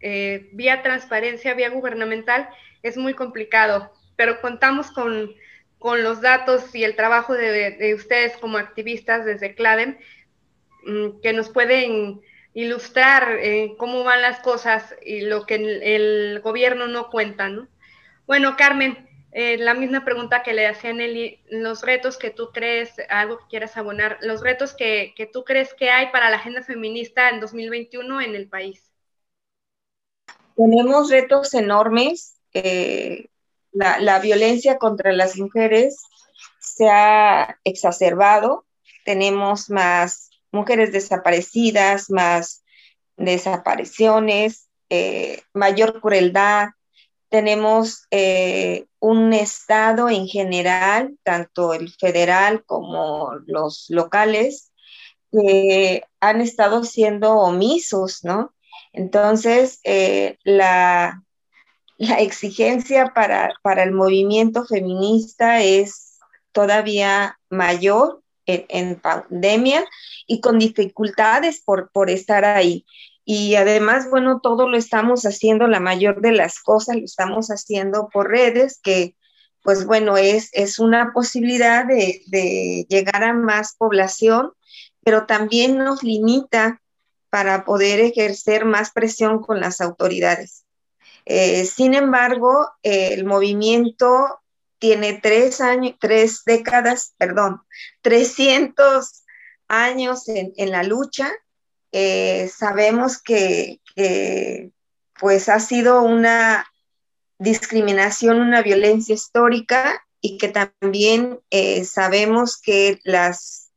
eh, 0.02 0.50
vía 0.54 0.82
transparencia, 0.82 1.54
vía 1.54 1.70
gubernamental, 1.70 2.50
es 2.82 2.98
muy 2.98 3.14
complicado, 3.14 3.94
pero 4.16 4.42
contamos 4.42 4.90
con, 4.92 5.34
los 6.02 6.20
datos 6.20 6.74
y 6.74 6.84
el 6.84 6.96
trabajo 6.96 7.36
de, 7.36 7.94
ustedes 7.96 8.36
como 8.38 8.58
activistas 8.58 9.24
desde 9.24 9.54
CLADEM 9.54 10.00
mm, 10.84 11.22
que 11.22 11.32
nos 11.32 11.50
pueden 11.50 12.22
ilustrar 12.56 13.38
eh, 13.40 13.76
cómo 13.78 14.04
van 14.04 14.24
las 14.24 14.40
cosas 14.40 14.96
y 15.06 15.22
lo 15.22 15.46
que 15.46 15.56
el, 15.56 16.40
gobierno 16.42 16.88
no 16.88 17.12
cuenta, 17.12 17.50
¿no? 17.50 17.68
Bueno, 18.26 18.56
Carmen, 18.58 19.08
eh, 19.38 19.58
la 19.58 19.74
misma 19.74 20.06
pregunta 20.06 20.44
que 20.44 20.54
le 20.54 20.66
hacía 20.66 20.94
Nelly, 20.94 21.44
los 21.50 21.82
retos 21.82 22.18
que 22.18 22.30
tú 22.30 22.52
crees, 22.54 22.94
algo 23.10 23.40
que 23.40 23.48
quieras 23.50 23.76
abonar, 23.76 24.18
los 24.22 24.40
retos 24.40 24.74
que, 24.74 25.14
tú 25.34 25.44
crees 25.44 25.74
que 25.74 25.90
hay 25.90 26.10
para 26.14 26.30
la 26.30 26.38
agenda 26.38 26.64
feminista 26.64 27.28
en 27.28 27.42
2021 27.42 28.22
en 28.22 28.34
el 28.34 28.48
país. 28.48 28.90
Tenemos 30.56 31.10
retos 31.10 31.54
enormes. 31.54 32.38
Eh, 32.54 33.28
la, 33.74 34.00
la 34.00 34.20
violencia 34.20 34.78
contra 34.78 35.12
las 35.12 35.38
mujeres 35.38 36.02
se 36.60 36.88
ha 36.90 37.60
exacerbado. 37.66 38.66
Tenemos 39.04 39.70
más 39.70 40.30
mujeres 40.54 40.94
desaparecidas, 40.94 42.10
más 42.10 42.64
desapariciones, 43.18 44.70
eh, 44.90 45.42
mayor 45.52 46.00
crueldad. 46.00 46.70
Tenemos 47.30 48.06
eh, 48.12 48.86
un 49.00 49.34
Estado 49.34 50.10
en 50.10 50.28
general, 50.28 51.18
tanto 51.24 51.74
el 51.74 51.92
federal 51.92 52.64
como 52.66 53.32
los 53.46 53.86
locales, 53.90 54.72
que 55.32 56.04
han 56.20 56.42
estado 56.42 56.84
siendo 56.84 57.34
omisos, 57.34 58.24
¿no? 58.24 58.54
Entonces, 58.94 59.80
eh, 59.84 60.38
la, 60.44 61.24
la 61.98 62.20
exigencia 62.20 63.12
para, 63.14 63.54
para 63.62 63.84
el 63.84 63.92
movimiento 63.92 64.66
feminista 64.66 65.62
es 65.62 66.20
todavía 66.52 67.38
mayor 67.50 68.22
en, 68.46 69.00
pandemia 69.00 69.86
y 70.28 70.40
con 70.40 70.60
dificultades 70.60 71.62
por, 71.62 71.92
por 71.92 72.10
estar 72.10 72.46
ahí. 72.46 72.86
Y 73.26 73.56
además, 73.56 74.10
bueno, 74.10 74.40
todo 74.40 74.70
lo 74.70 74.78
estamos 74.78 75.24
haciendo, 75.24 75.68
la 75.68 75.80
mayor 75.80 76.22
de 76.22 76.32
las 76.32 76.60
cosas 76.60 76.96
lo 76.96 77.04
estamos 77.04 77.48
haciendo 77.48 78.08
por 78.14 78.30
redes, 78.30 78.80
que 78.82 79.16
pues 79.66 79.88
bueno, 79.88 80.16
es, 80.16 80.50
es 80.54 80.78
una 80.78 81.12
posibilidad 81.12 81.88
de, 81.88 82.86
llegar 82.88 83.24
a 83.24 83.34
más 83.34 83.76
población, 83.76 84.52
pero 85.04 85.26
también 85.26 85.80
nos 85.80 86.04
limita 86.04 86.84
para 87.32 87.66
poder 87.66 88.00
ejercer 88.00 88.64
más 88.64 88.92
presión 88.92 89.42
con 89.42 89.60
las 89.60 89.82
autoridades. 89.82 90.66
Eh, 91.26 91.66
sin 91.66 91.96
embargo, 91.96 92.70
el 92.84 93.26
movimiento 93.26 94.40
tiene 94.78 95.20
tres 95.20 95.62
años, 95.62 95.96
tres 96.00 96.44
décadas, 96.46 97.16
perdón, 97.18 97.64
300 98.04 99.24
años 99.68 100.28
en, 100.28 100.72
la 100.72 100.84
lucha. 100.84 101.32
Eh, 101.98 102.52
sabemos 102.54 103.22
que, 103.22 103.80
pues 105.18 105.48
ha 105.48 105.62
sido 105.62 106.02
una 106.02 106.70
discriminación, 107.40 108.42
una 108.42 108.62
violencia 108.62 109.16
histórica 109.16 110.06
y 110.20 110.38
que 110.38 110.50
también 110.50 111.40
eh, 111.52 111.86
sabemos 111.86 112.60
que 112.60 113.00
las, 113.06 113.72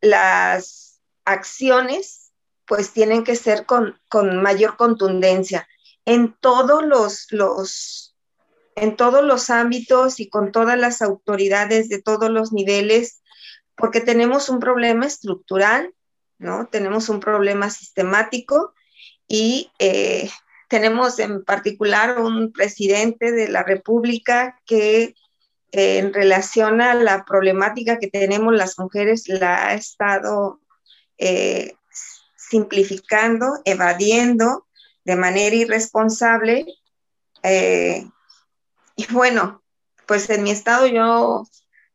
las 0.00 1.02
acciones 1.26 2.32
pues 2.64 2.94
tienen 2.94 3.24
que 3.24 3.36
ser 3.36 3.66
con, 3.66 4.00
con 4.08 4.40
mayor 4.40 4.78
contundencia. 4.78 5.68
En 6.06 6.32
todos 6.40 6.82
los, 6.82 7.26
los, 7.28 8.16
en 8.74 8.96
todos 8.96 9.22
los 9.22 9.50
ámbitos 9.50 10.18
y 10.18 10.30
con 10.30 10.50
todas 10.50 10.78
las 10.78 11.02
autoridades 11.02 11.90
de 11.90 12.00
todos 12.00 12.30
los 12.30 12.54
niveles, 12.54 13.20
porque 13.76 14.00
tenemos 14.00 14.48
un 14.48 14.60
problema 14.60 15.04
estructural, 15.04 15.92
Tenemos 16.70 17.08
un 17.08 17.20
problema 17.20 17.70
sistemático 17.70 18.74
y 19.28 19.70
eh, 19.78 20.30
tenemos 20.68 21.18
en 21.18 21.44
particular 21.44 22.20
un 22.20 22.52
presidente 22.52 23.32
de 23.32 23.48
la 23.48 23.62
República 23.62 24.60
que 24.66 25.14
eh, 25.72 25.98
en 25.98 26.12
relación 26.12 26.80
a 26.80 26.94
la 26.94 27.24
problemática 27.24 27.98
que 27.98 28.08
tenemos 28.08 28.54
las 28.54 28.78
mujeres 28.78 29.28
la 29.28 29.68
ha 29.68 29.74
estado 29.74 30.60
eh, 31.18 31.74
simplificando, 32.36 33.46
evadiendo 33.64 34.66
de 35.04 35.16
manera 35.16 35.54
irresponsable. 35.56 36.66
Y 38.96 39.12
bueno, 39.12 39.62
pues 40.06 40.30
en 40.30 40.42
mi 40.42 40.50
estado 40.50 40.86
yo 40.86 41.46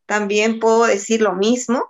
también 0.06 0.60
puedo 0.60 0.86
decir 0.86 1.21
lo 1.21 1.34
mismo. 1.34 1.86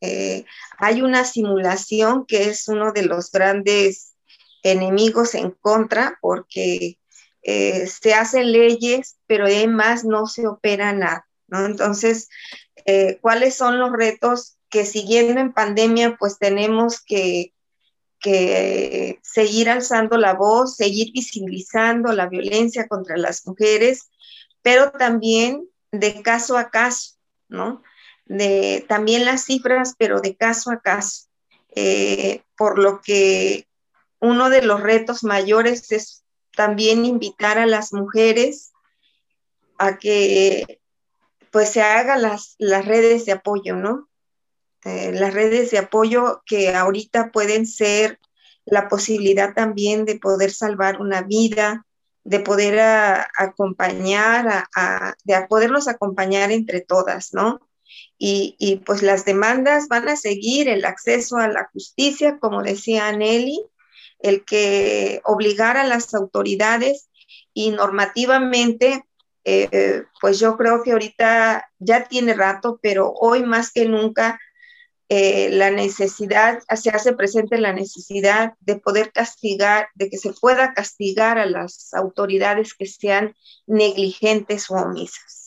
Eh, 0.00 0.44
hay 0.78 1.02
una 1.02 1.24
simulación 1.24 2.26
que 2.26 2.48
es 2.48 2.68
uno 2.68 2.92
de 2.92 3.02
los 3.02 3.30
grandes 3.30 4.14
enemigos 4.62 5.34
en 5.34 5.50
contra 5.52 6.18
porque 6.20 6.98
eh, 7.42 7.86
se 7.86 8.14
hacen 8.14 8.52
leyes, 8.52 9.16
pero 9.26 9.46
además 9.46 10.04
no 10.04 10.26
se 10.26 10.46
opera 10.46 10.92
nada. 10.92 11.26
Entonces, 11.50 12.28
¿cuáles 13.20 13.54
son 13.54 13.78
los 13.78 13.92
retos 13.92 14.56
que 14.68 14.84
siguiendo 14.84 15.40
en 15.40 15.52
pandemia, 15.52 16.16
pues 16.18 16.38
tenemos 16.38 17.00
que 17.00 17.52
que 18.18 19.20
seguir 19.22 19.68
alzando 19.68 20.16
la 20.16 20.34
voz, 20.34 20.76
seguir 20.76 21.12
visibilizando 21.12 22.12
la 22.12 22.28
violencia 22.28 22.88
contra 22.88 23.16
las 23.16 23.46
mujeres, 23.46 24.10
pero 24.62 24.90
también 24.90 25.68
de 25.92 26.22
caso 26.22 26.56
a 26.56 26.70
caso, 26.70 27.16
¿no? 27.48 27.82
De, 28.26 28.84
también 28.88 29.24
las 29.24 29.44
cifras, 29.44 29.94
pero 29.98 30.20
de 30.20 30.36
caso 30.36 30.70
a 30.70 30.80
caso. 30.80 31.26
Eh, 31.74 32.42
por 32.56 32.78
lo 32.78 33.00
que 33.00 33.68
uno 34.18 34.50
de 34.50 34.62
los 34.62 34.80
retos 34.80 35.24
mayores 35.24 35.92
es 35.92 36.24
también 36.56 37.04
invitar 37.04 37.58
a 37.58 37.66
las 37.66 37.92
mujeres 37.92 38.72
a 39.78 39.98
que 39.98 40.80
pues 41.50 41.70
se 41.70 41.82
hagan 41.82 42.22
las, 42.22 42.56
las 42.58 42.84
redes 42.84 43.26
de 43.26 43.32
apoyo, 43.32 43.76
¿no? 43.76 44.08
Eh, 44.84 45.12
las 45.12 45.34
redes 45.34 45.70
de 45.70 45.78
apoyo 45.78 46.42
que 46.46 46.74
ahorita 46.74 47.30
pueden 47.30 47.66
ser 47.66 48.20
la 48.64 48.88
posibilidad 48.88 49.54
también 49.54 50.04
de 50.04 50.18
poder 50.18 50.50
salvar 50.50 51.00
una 51.00 51.22
vida, 51.22 51.86
de 52.24 52.40
poder 52.40 52.80
acompañar, 53.38 54.64
a, 54.74 55.14
de 55.24 55.46
poderlos 55.48 55.88
acompañar 55.88 56.50
entre 56.50 56.80
todas, 56.80 57.32
¿no? 57.32 57.60
Y, 58.18 58.82
pues 58.86 59.02
las 59.02 59.24
demandas 59.24 59.88
van 59.88 60.08
a 60.08 60.16
seguir, 60.16 60.68
el 60.68 60.84
acceso 60.84 61.36
a 61.36 61.48
la 61.48 61.68
justicia, 61.72 62.38
como 62.38 62.62
decía 62.62 63.12
Nelly, 63.12 63.62
el 64.20 64.44
que 64.44 65.20
obligar 65.24 65.76
a 65.76 65.84
las 65.84 66.14
autoridades 66.14 67.10
y 67.52 67.70
normativamente, 67.70 69.04
eh, 69.44 70.04
pues 70.20 70.38
yo 70.38 70.56
creo 70.56 70.82
que 70.82 70.92
ahorita 70.92 71.70
ya 71.78 72.04
tiene 72.08 72.32
rato, 72.32 72.78
pero 72.82 73.12
hoy 73.12 73.44
más 73.44 73.70
que 73.70 73.84
nunca 73.84 74.40
eh, 75.08 75.50
la 75.52 75.70
necesidad, 75.70 76.58
se 76.74 76.90
hace 76.90 77.12
presente 77.12 77.58
la 77.58 77.72
necesidad 77.72 78.54
de 78.58 78.76
poder 78.76 79.12
castigar, 79.12 79.88
de 79.94 80.10
que 80.10 80.18
se 80.18 80.32
pueda 80.32 80.74
castigar 80.74 81.38
a 81.38 81.46
las 81.46 81.94
autoridades 81.94 82.74
que 82.74 82.86
sean 82.86 83.36
negligentes 83.66 84.68
o 84.68 84.74
omisas. 84.74 85.45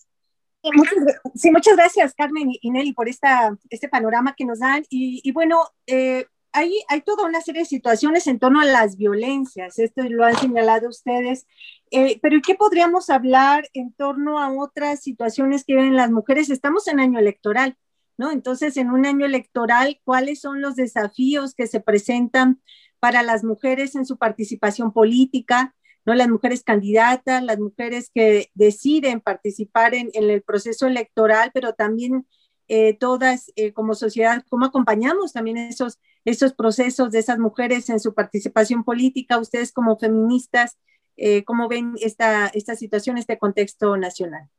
Sí, 1.35 1.51
muchas, 1.51 1.75
gracias, 1.75 2.13
Carmen 2.15 2.49
y 2.61 2.71
Nelly, 2.71 2.93
por 2.93 3.07
esta, 3.07 3.57
este 3.69 3.87
panorama 3.87 4.35
que 4.35 4.45
nos 4.45 4.59
dan. 4.59 4.83
Y, 4.89 5.31
bueno, 5.31 5.63
eh, 5.87 6.25
hay, 6.51 6.83
toda 7.05 7.25
una 7.25 7.41
serie 7.41 7.61
de 7.61 7.67
situaciones 7.67 8.27
en 8.27 8.39
torno 8.39 8.59
a 8.59 8.65
las 8.65 8.97
violencias, 8.97 9.79
esto 9.79 10.03
lo 10.03 10.25
han 10.25 10.35
señalado 10.35 10.89
ustedes, 10.89 11.47
eh, 11.91 12.19
pero 12.21 12.39
¿qué 12.45 12.55
podríamos 12.55 13.09
hablar 13.09 13.69
en 13.73 13.93
torno 13.93 14.39
a 14.39 14.51
otras 14.51 15.01
situaciones 15.01 15.63
que 15.63 15.75
viven 15.75 15.95
las 15.95 16.11
mujeres? 16.11 16.49
Estamos 16.49 16.87
en 16.87 16.99
año 16.99 17.19
electoral. 17.19 17.77
¿no? 18.17 18.31
Entonces, 18.31 18.75
en 18.75 18.91
un 18.91 19.05
año 19.05 19.25
electoral, 19.25 20.01
¿cuáles 20.03 20.41
son 20.41 20.61
los 20.61 20.75
desafíos 20.75 21.55
que 21.55 21.67
se 21.67 21.79
presentan 21.79 22.61
para 22.99 23.23
las 23.23 23.45
mujeres 23.45 23.95
en 23.95 24.05
su 24.05 24.17
participación 24.17 24.91
política? 24.91 25.73
Las 26.13 26.29
mujeres 26.29 26.63
candidatas, 26.63 27.43
las 27.43 27.59
mujeres 27.59 28.11
que 28.13 28.49
deciden 28.53 29.21
participar 29.21 29.93
en, 29.93 30.09
el 30.13 30.41
proceso 30.41 30.87
electoral, 30.87 31.51
pero 31.53 31.73
también 31.73 32.25
eh, 32.67 32.93
todas 32.93 33.51
eh, 33.55 33.73
como 33.73 33.95
sociedad, 33.95 34.43
¿cómo 34.49 34.65
acompañamos 34.65 35.33
también 35.33 35.57
esos, 35.57 35.99
esos 36.25 36.53
procesos 36.53 37.11
de 37.11 37.19
esas 37.19 37.39
mujeres 37.39 37.89
en 37.89 37.99
su 37.99 38.13
participación 38.13 38.83
política? 38.83 39.39
Ustedes 39.39 39.71
como 39.71 39.97
feministas, 39.97 40.77
eh, 41.17 41.43
¿cómo 41.43 41.67
ven 41.67 41.93
esta, 42.01 42.47
esta 42.47 42.75
situación, 42.75 43.17
este 43.17 43.37
contexto 43.37 43.97
nacional? 43.97 44.49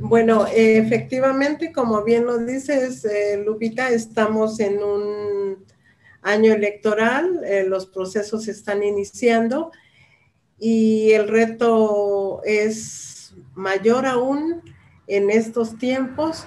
Bueno, 0.00 0.46
efectivamente, 0.52 1.72
como 1.72 2.04
bien 2.04 2.26
lo 2.26 2.38
dices, 2.38 3.06
Lupita, 3.44 3.88
estamos 3.88 4.60
en 4.60 4.82
un 4.82 5.64
año 6.24 6.54
electoral, 6.54 7.42
eh, 7.44 7.64
los 7.64 7.86
procesos 7.86 8.48
están 8.48 8.82
iniciando 8.82 9.70
y 10.58 11.12
el 11.12 11.28
reto 11.28 12.42
es 12.44 13.34
mayor 13.54 14.06
aún 14.06 14.62
en 15.06 15.30
estos 15.30 15.78
tiempos, 15.78 16.46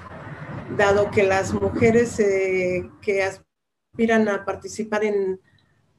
dado 0.75 1.11
que 1.11 1.23
las 1.23 1.53
mujeres 1.53 2.19
eh, 2.19 2.89
que 3.01 3.23
aspiran 3.23 4.27
a 4.27 4.43
participar 4.45 5.03
en 5.03 5.39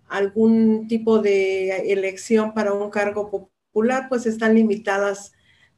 algún 0.08 0.88
tipo 0.88 1.20
de 1.20 1.92
elección 1.92 2.54
para 2.54 2.72
un 2.72 2.90
cargo 2.90 3.30
popular, 3.30 4.08
pues 4.08 4.26
están 4.26 4.56
limitadas 4.56 5.32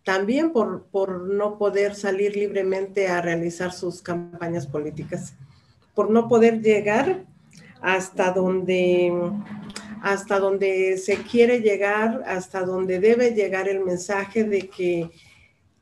también 0.05 0.53
por, 0.53 0.89
no 1.29 1.59
poder 1.59 1.95
salir 1.95 2.35
libremente 2.35 3.09
a 3.09 3.21
realizar 3.21 3.73
sus 3.73 4.01
campañas 4.01 4.67
políticas, 4.67 5.35
por 5.95 6.11
no 6.11 6.29
poder 6.29 6.63
llegar 6.63 7.27
hasta 7.81 8.33
donde, 8.33 9.13
hasta 10.03 10.39
donde 10.39 10.99
se 10.99 11.17
quiere 11.19 11.61
llegar, 11.61 12.23
hasta 12.27 12.63
donde 12.65 13.01
debe 13.01 13.33
llegar 13.33 13.69
el 13.69 13.81
mensaje 13.81 14.45
de 14.45 14.69
que 14.69 15.11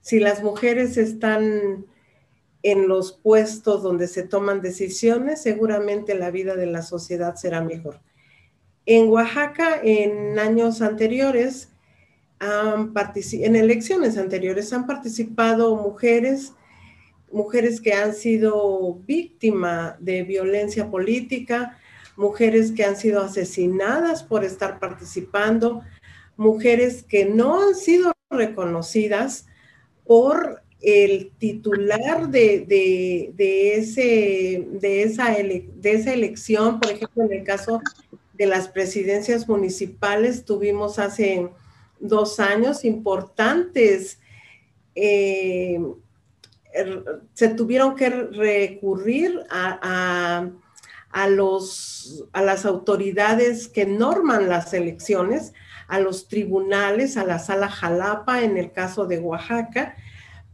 si 0.01 0.21
las 0.21 0.43
mujeres 0.43 0.97
están 0.97 1.87
en 2.63 2.89
los 2.89 3.13
puestos 3.13 3.83
donde 3.83 4.09
se 4.09 4.23
toman 4.23 4.61
decisiones, 4.61 5.43
seguramente 5.43 6.15
la 6.15 6.31
vida 6.31 6.57
de 6.57 6.67
la 6.67 6.83
sociedad 6.83 7.37
será 7.37 7.61
mejor. 7.63 8.01
En 8.87 9.09
Oaxaca, 9.09 9.81
en 9.83 10.39
años 10.39 10.81
anteriores, 10.81 11.69
en 12.41 13.57
elecciones 13.57 14.17
anteriores 14.17 14.73
han 14.73 14.87
participado 14.87 15.77
mujeres, 15.77 16.53
mujeres 17.31 17.81
que 17.81 17.93
han 17.93 18.15
sido 18.15 18.95
víctimas 19.07 19.97
de 19.99 20.23
violencia 20.23 20.91
política, 20.91 21.78
mujeres 22.19 22.73
que 22.73 22.85
han 22.85 22.97
sido 22.97 23.23
asesinadas 23.23 24.25
por 24.25 24.45
estar 24.45 24.81
participando, 24.81 25.83
mujeres 26.37 27.05
que 27.05 27.25
no 27.25 27.63
han 27.63 27.77
sido 27.77 28.13
reconocidas 28.29 29.47
por 30.05 30.63
el 30.81 31.31
titular 31.39 32.29
de, 32.29 33.33
ese, 33.77 34.67
de, 34.69 35.03
esa 35.03 35.31
de 35.31 35.93
esa 35.93 36.13
elección, 36.13 36.81
por 36.81 36.91
ejemplo, 36.91 37.25
en 37.25 37.33
el 37.33 37.45
caso 37.45 37.81
de 38.35 38.47
las 38.47 38.69
presidencias 38.69 39.49
municipales, 39.49 40.45
tuvimos 40.45 40.99
hace 40.99 41.49
dos 42.01 42.41
años 42.41 42.85
importantes. 42.85 44.19
Eh, 44.95 45.81
se 47.35 47.49
tuvieron 47.49 47.95
que 47.95 48.11
recurrir 48.11 49.41
a, 49.51 50.49
los, 51.29 52.25
a 52.33 52.43
las 52.43 52.65
autoridades 52.65 53.69
que 53.69 53.87
norman 53.87 54.49
las 54.49 54.73
elecciones, 54.75 55.53
a 55.89 55.99
los 56.01 56.29
tribunales, 56.29 57.17
a 57.17 57.25
la 57.25 57.39
sala 57.39 57.69
Jalapa 57.69 58.43
en 58.43 58.57
el 58.57 58.73
caso 58.73 59.07
de 59.07 59.19
Oaxaca, 59.19 59.97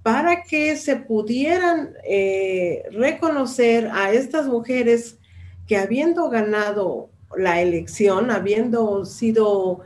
para 0.02 0.42
que 0.42 0.76
se 0.76 0.96
pudieran 0.96 1.94
eh, 2.04 2.84
reconocer 2.92 3.90
a 3.92 4.12
estas 4.12 4.46
mujeres 4.46 5.18
que 5.66 5.76
habiendo 5.76 6.28
ganado 6.28 7.08
la 7.36 7.60
elección, 7.60 8.30
habiendo 8.30 9.04
sido 9.06 9.80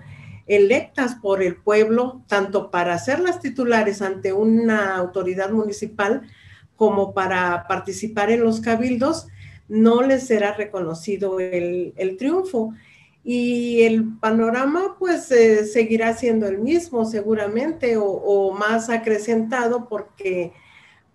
electas 0.46 1.14
por 1.14 1.42
el 1.42 1.56
pueblo, 1.56 2.22
tanto 2.26 2.70
para 2.70 2.98
ser 2.98 3.20
las 3.20 3.40
titulares 3.40 4.02
ante 4.02 4.32
una 4.32 4.96
autoridad 4.96 5.50
municipal 5.50 6.22
como 6.74 7.14
para 7.14 7.66
participar 7.68 8.30
en 8.30 8.42
los 8.42 8.60
cabildos, 8.60 9.28
no 9.68 10.02
les 10.02 10.26
será 10.26 10.54
reconocido 10.54 11.40
el, 11.40 11.92
el 11.96 12.16
triunfo 12.16 12.74
y 13.30 13.82
el 13.82 14.16
panorama 14.20 14.96
pues 14.98 15.30
eh, 15.30 15.66
seguirá 15.66 16.16
siendo 16.16 16.46
el 16.46 16.58
mismo 16.58 17.04
seguramente 17.04 17.98
o, 17.98 18.52
más 18.52 18.88
acrecentado 18.88 19.86
porque 19.86 20.52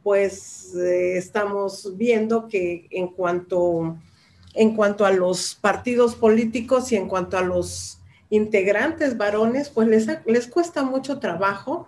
pues 0.03 0.75
eh, 0.75 1.17
estamos 1.17 1.97
viendo 1.97 2.47
que 2.47 2.87
en 2.91 3.07
cuanto, 3.07 3.97
en 4.53 4.75
cuanto 4.75 5.07
a 5.07 5.11
los 5.11 5.55
partidos 5.55 6.13
políticos 6.13 6.91
y 6.91 6.97
en 6.97 7.07
cuanto 7.07 7.35
a 7.37 7.41
los 7.41 7.97
integrantes 8.29 9.17
varones, 9.17 9.69
pues 9.69 9.87
les, 9.87 10.07
les 10.27 10.47
cuesta 10.47 10.83
mucho 10.83 11.19
trabajo 11.19 11.87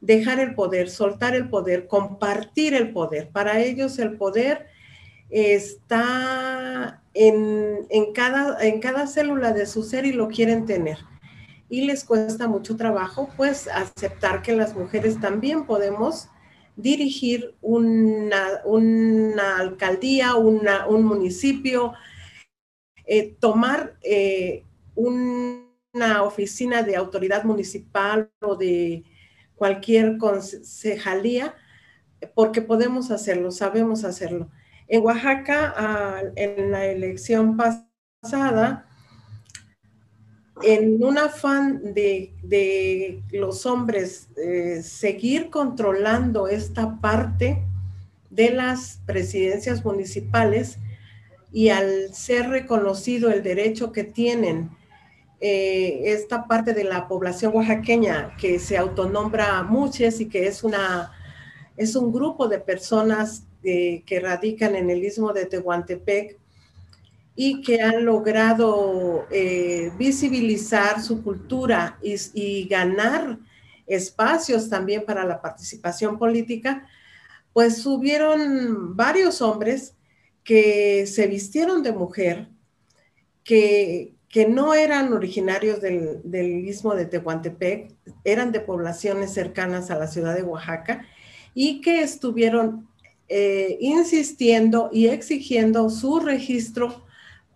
dejar 0.00 0.40
el 0.40 0.56
poder, 0.56 0.90
soltar 0.90 1.36
el 1.36 1.48
poder, 1.48 1.86
compartir 1.86 2.74
el 2.74 2.92
poder. 2.92 3.28
Para 3.28 3.60
ellos 3.60 4.00
el 4.00 4.16
poder 4.16 4.73
está 5.30 7.02
en, 7.14 7.86
cada, 8.14 8.62
en 8.64 8.80
cada 8.80 9.06
célula 9.06 9.52
de 9.52 9.66
su 9.66 9.82
ser 9.82 10.06
y 10.06 10.12
lo 10.12 10.28
quieren 10.28 10.66
tener. 10.66 10.98
Y 11.68 11.86
les 11.86 12.04
cuesta 12.04 12.46
mucho 12.46 12.76
trabajo, 12.76 13.30
pues, 13.36 13.68
aceptar 13.68 14.42
que 14.42 14.54
las 14.54 14.74
mujeres 14.76 15.20
también 15.20 15.66
podemos 15.66 16.28
dirigir 16.76 17.54
una, 17.60 18.60
una 18.64 19.58
alcaldía, 19.58 20.34
un 20.34 21.04
municipio, 21.04 21.92
eh, 23.06 23.36
tomar 23.38 23.96
eh, 24.02 24.64
una 24.94 26.22
oficina 26.22 26.82
de 26.82 26.96
autoridad 26.96 27.44
municipal 27.44 28.30
o 28.40 28.56
de 28.56 29.04
cualquier 29.54 30.18
concejalía, 30.18 31.54
porque 32.34 32.62
podemos 32.62 33.10
hacerlo, 33.10 33.50
sabemos 33.50 34.04
hacerlo. 34.04 34.50
En 34.86 35.02
Oaxaca, 35.02 36.32
en 36.36 36.70
la 36.70 36.86
elección 36.86 37.56
pasada, 37.56 38.86
en 40.62 41.02
un 41.02 41.18
afán 41.18 41.94
de, 41.94 43.22
los 43.32 43.66
hombres 43.66 44.28
eh, 44.36 44.82
seguir 44.82 45.50
controlando 45.50 46.48
esta 46.48 47.00
parte 47.00 47.62
de 48.30 48.50
las 48.50 49.00
presidencias 49.06 49.84
municipales 49.84 50.78
y 51.52 51.68
al 51.68 52.14
ser 52.14 52.48
reconocido 52.48 53.30
el 53.30 53.42
derecho 53.42 53.92
que 53.92 54.04
tienen 54.04 54.70
eh, 55.40 56.02
esta 56.12 56.46
parte 56.46 56.72
de 56.72 56.84
la 56.84 57.06
población 57.08 57.54
oaxaqueña 57.54 58.36
que 58.36 58.58
se 58.58 58.76
autonombra 58.76 59.62
muchas 59.62 60.20
y 60.20 60.28
que 60.28 60.46
es 60.46 60.64
una 60.64 61.12
es 61.76 61.96
un 61.96 62.12
grupo 62.12 62.46
de 62.46 62.60
personas 62.60 63.44
que 63.64 64.20
radican 64.20 64.76
en 64.76 64.90
el 64.90 65.02
istmo 65.02 65.32
de 65.32 65.46
Tehuantepec 65.46 66.38
y 67.36 67.62
que 67.62 67.80
han 67.82 68.04
logrado 68.04 69.26
eh, 69.30 69.90
visibilizar 69.98 71.02
su 71.02 71.22
cultura 71.22 71.98
y, 72.02 72.68
ganar 72.68 73.38
espacios 73.86 74.68
también 74.68 75.04
para 75.04 75.24
la 75.24 75.42
participación 75.42 76.18
política, 76.18 76.86
pues 77.52 77.84
hubieron 77.86 78.96
varios 78.96 79.42
hombres 79.42 79.94
que 80.42 81.06
se 81.06 81.26
vistieron 81.26 81.82
de 81.82 81.92
mujer, 81.92 82.48
que, 83.42 84.14
que 84.28 84.46
no 84.46 84.74
eran 84.74 85.12
originarios 85.12 85.80
del 85.80 86.66
istmo 86.66 86.94
de 86.94 87.06
Tehuantepec, 87.06 87.92
eran 88.24 88.52
de 88.52 88.60
poblaciones 88.60 89.32
cercanas 89.32 89.90
a 89.90 89.98
la 89.98 90.06
ciudad 90.06 90.34
de 90.34 90.42
Oaxaca 90.42 91.06
y 91.54 91.80
que 91.80 92.02
estuvieron 92.02 92.88
eh, 93.28 93.76
insistiendo 93.80 94.90
y 94.92 95.08
exigiendo 95.08 95.90
su 95.90 96.20
registro 96.20 97.04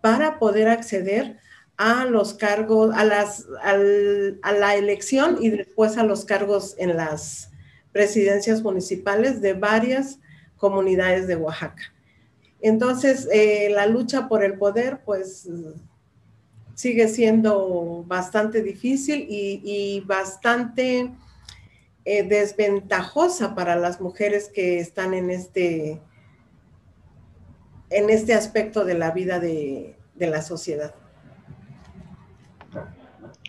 para 0.01 0.39
poder 0.39 0.67
acceder 0.67 1.37
a 1.77 2.05
los 2.05 2.33
cargos, 2.33 2.93
a, 2.93 3.05
las, 3.05 3.47
a 3.63 4.51
la 4.51 4.75
elección 4.75 5.37
y 5.39 5.49
después 5.49 5.97
a 5.97 6.03
los 6.03 6.25
cargos 6.25 6.75
en 6.77 6.97
las 6.97 7.51
presidencias 7.91 8.61
municipales 8.61 9.41
de 9.41 9.53
varias 9.53 10.19
comunidades 10.57 11.27
de 11.27 11.37
Oaxaca. 11.37 11.93
Entonces, 12.61 13.27
eh, 13.31 13.69
la 13.73 13.85
lucha 13.85 14.27
por 14.27 14.43
el 14.43 14.57
poder, 14.57 15.01
pues, 15.05 15.47
sigue 16.75 17.07
siendo 17.07 18.03
bastante 18.07 18.61
difícil 18.61 19.25
y, 19.29 19.61
y 19.63 20.01
bastante 20.01 21.11
eh, 22.05 22.23
desventajosa 22.23 23.55
para 23.55 23.75
las 23.75 24.01
mujeres 24.01 24.49
que 24.53 24.79
están 24.79 25.13
en 25.13 25.29
este, 25.29 26.01
en 27.89 28.09
este 28.09 28.33
aspecto 28.33 28.85
de 28.85 28.93
la 28.95 29.11
vida 29.11 29.39
de, 29.39 29.95
la 30.15 30.41
sociedad. 30.41 30.93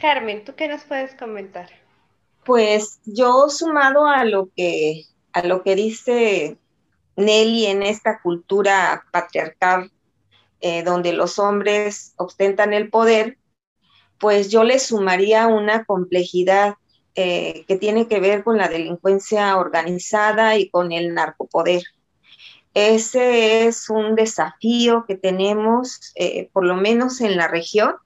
Carmen, 0.00 0.44
¿tú 0.44 0.54
qué 0.54 0.68
nos 0.68 0.84
puedes 0.84 1.14
comentar? 1.14 1.68
Pues 2.44 3.00
yo 3.04 3.48
sumado 3.48 4.06
a 4.06 4.24
lo 4.24 4.50
que 4.54 5.04
a 5.32 5.42
lo 5.42 5.62
que 5.62 5.74
dice 5.74 6.58
Nelly 7.16 7.66
en 7.66 7.82
esta 7.82 8.20
cultura 8.20 9.04
patriarcal 9.12 9.90
eh, 10.60 10.82
donde 10.82 11.12
los 11.12 11.38
hombres 11.38 12.12
ostentan 12.16 12.74
el 12.74 12.90
poder, 12.90 13.38
pues 14.18 14.50
yo 14.50 14.62
le 14.62 14.78
sumaría 14.78 15.46
una 15.46 15.84
complejidad 15.84 16.74
eh, 17.16 17.64
que 17.66 17.76
tiene 17.76 18.06
que 18.06 18.20
ver 18.20 18.44
con 18.44 18.56
la 18.56 18.68
delincuencia 18.68 19.56
organizada 19.56 20.56
y 20.56 20.70
con 20.70 20.92
el 20.92 21.12
narcopoder. 21.12 21.82
Ese 22.72 23.66
es 23.66 23.90
un 23.90 24.14
desafío 24.14 25.04
que 25.08 25.16
tenemos, 25.16 26.12
eh, 26.14 26.48
por 26.52 26.64
lo 26.64 26.76
menos 26.76 27.20
en 27.20 27.36
la 27.36 27.48
región. 27.48 27.96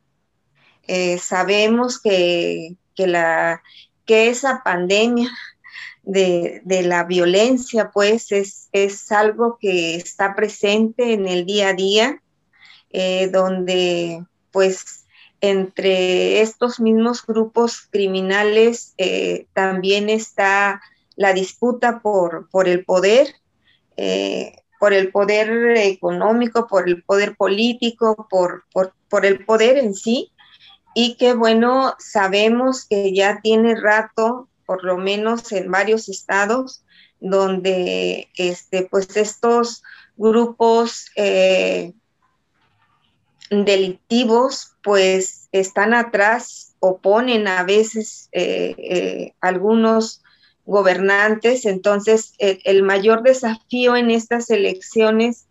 Eh, 0.87 1.19
sabemos 1.19 2.01
que, 2.01 2.77
la, 2.97 3.63
que 4.07 4.31
esa 4.31 4.63
pandemia 4.65 5.31
de, 6.03 6.63
de, 6.65 6.83
la 6.83 7.05
violencia, 7.05 7.91
pues, 7.91 8.33
es, 8.33 8.69
es, 8.73 9.13
algo 9.13 9.59
que 9.61 9.97
está 9.97 10.35
presente 10.35 11.13
en 11.13 11.29
el 11.29 11.45
día 11.45 11.69
a 11.69 11.75
día, 11.75 12.23
donde, 13.31 14.25
pues, 14.51 15.04
entre 15.51 16.41
estos 16.41 16.81
mismos 16.81 17.27
grupos 17.27 17.87
criminales 17.91 18.95
eh, 18.97 19.47
también 19.53 20.09
está 20.09 20.81
la 21.17 21.35
disputa 21.35 22.01
por, 22.01 22.49
por 22.49 22.67
el 22.67 22.83
poder, 22.87 23.29
eh, 23.99 24.57
por 24.81 24.95
el 24.95 25.13
poder 25.13 25.77
económico, 25.77 26.67
por 26.67 26.89
el 26.89 27.03
poder 27.03 27.37
político, 27.37 28.27
por, 28.31 28.65
por, 28.73 29.27
el 29.27 29.45
poder 29.45 29.77
en 29.77 29.95
sí, 29.95 30.33
y 30.95 31.17
que 31.17 31.35
bueno, 31.35 31.95
sabemos 31.99 32.87
que 32.87 33.13
ya 33.13 33.41
tiene 33.43 33.75
rato, 33.79 34.49
por 34.65 34.83
lo 34.83 34.97
menos 34.97 35.53
en 35.53 35.71
varios 35.71 36.09
estados, 36.09 36.85
donde 37.21 38.29
este, 38.39 38.89
pues 38.91 39.15
estos 39.17 39.83
grupos 40.17 41.11
eh, 41.17 41.93
delictivos 43.51 44.75
pues 44.83 45.49
están 45.53 45.95
atrás, 45.95 46.75
oponen 46.81 47.49
a 47.49 47.63
veces 47.65 48.29
eh, 48.33 48.75
eh, 48.79 49.35
algunos 49.41 50.23
gobernantes, 50.67 51.67
entonces 51.67 52.33
el, 52.39 52.83
mayor 52.83 53.23
desafío 53.23 53.97
en 53.97 54.11
estas 54.11 54.49
elecciones 54.51 55.47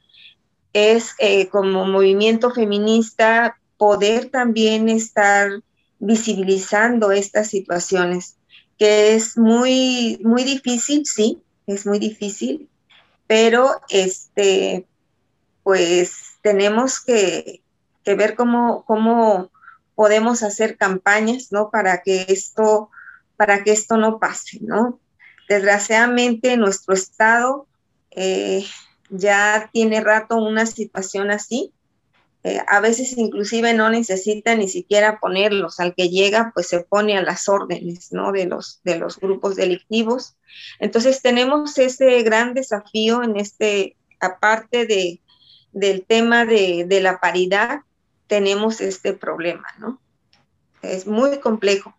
es 0.73 1.13
eh, 1.19 1.47
como 1.49 1.85
movimiento 1.85 2.51
feminista 2.51 3.59
poder 3.77 4.29
también 4.29 4.89
estar 4.89 5.61
visibilizando 5.99 7.11
estas 7.11 7.47
situaciones, 7.47 8.37
que 8.77 9.13
es 9.15 9.37
muy, 9.37 10.19
muy 10.23 10.43
difícil, 10.43 11.05
sí, 11.05 11.41
es 11.67 11.85
muy 11.85 11.99
difícil, 11.99 12.69
pero 13.27 13.81
este, 13.89 14.85
pues 15.63 16.37
tenemos 16.41 16.99
que, 16.99 17.62
ver 18.05 18.35
cómo, 18.35 18.83
cómo 18.85 19.51
podemos 19.95 20.43
hacer 20.43 20.77
campañas, 20.77 21.51
¿no? 21.51 21.69
Para 21.69 22.01
que 22.01 22.25
esto, 22.29 22.89
para 23.37 23.63
que 23.63 23.71
esto 23.71 23.97
no 23.97 24.19
pase, 24.19 24.59
¿no? 24.61 24.99
Desgraciadamente 25.47 26.57
nuestro 26.57 26.93
estado 26.93 27.67
eh, 28.11 28.65
ya 29.09 29.69
tiene 29.71 30.01
rato 30.01 30.37
una 30.37 30.65
situación 30.65 31.31
así. 31.31 31.73
Eh, 32.45 32.59
a 32.67 32.81
veces 32.81 33.17
inclusive 33.17 33.73
no 33.73 33.89
necesita 33.89 34.55
ni 34.55 34.67
siquiera 34.67 35.19
ponerlos. 35.19 35.79
Al 35.79 35.95
que 35.95 36.09
llega, 36.09 36.51
pues 36.53 36.67
se 36.67 36.81
pone 36.81 37.17
a 37.17 37.21
las 37.21 37.47
órdenes, 37.47 38.11
¿no? 38.11 38.31
De 38.31 38.45
los, 38.45 38.81
de 38.83 38.97
los 38.97 39.19
grupos 39.19 39.55
delictivos. 39.55 40.35
Entonces 40.79 41.21
tenemos 41.21 41.77
ese 41.77 42.21
gran 42.23 42.53
desafío 42.53 43.23
en 43.23 43.37
este, 43.37 43.95
aparte 44.19 44.85
de, 44.85 45.21
del 45.71 46.05
tema 46.05 46.45
de, 46.45 46.85
de 46.87 47.01
la 47.01 47.19
paridad, 47.19 47.81
tenemos 48.27 48.81
este 48.81 49.13
problema, 49.13 49.67
¿no? 49.77 49.99
Es 50.81 51.07
muy 51.07 51.39
complejo. 51.39 51.95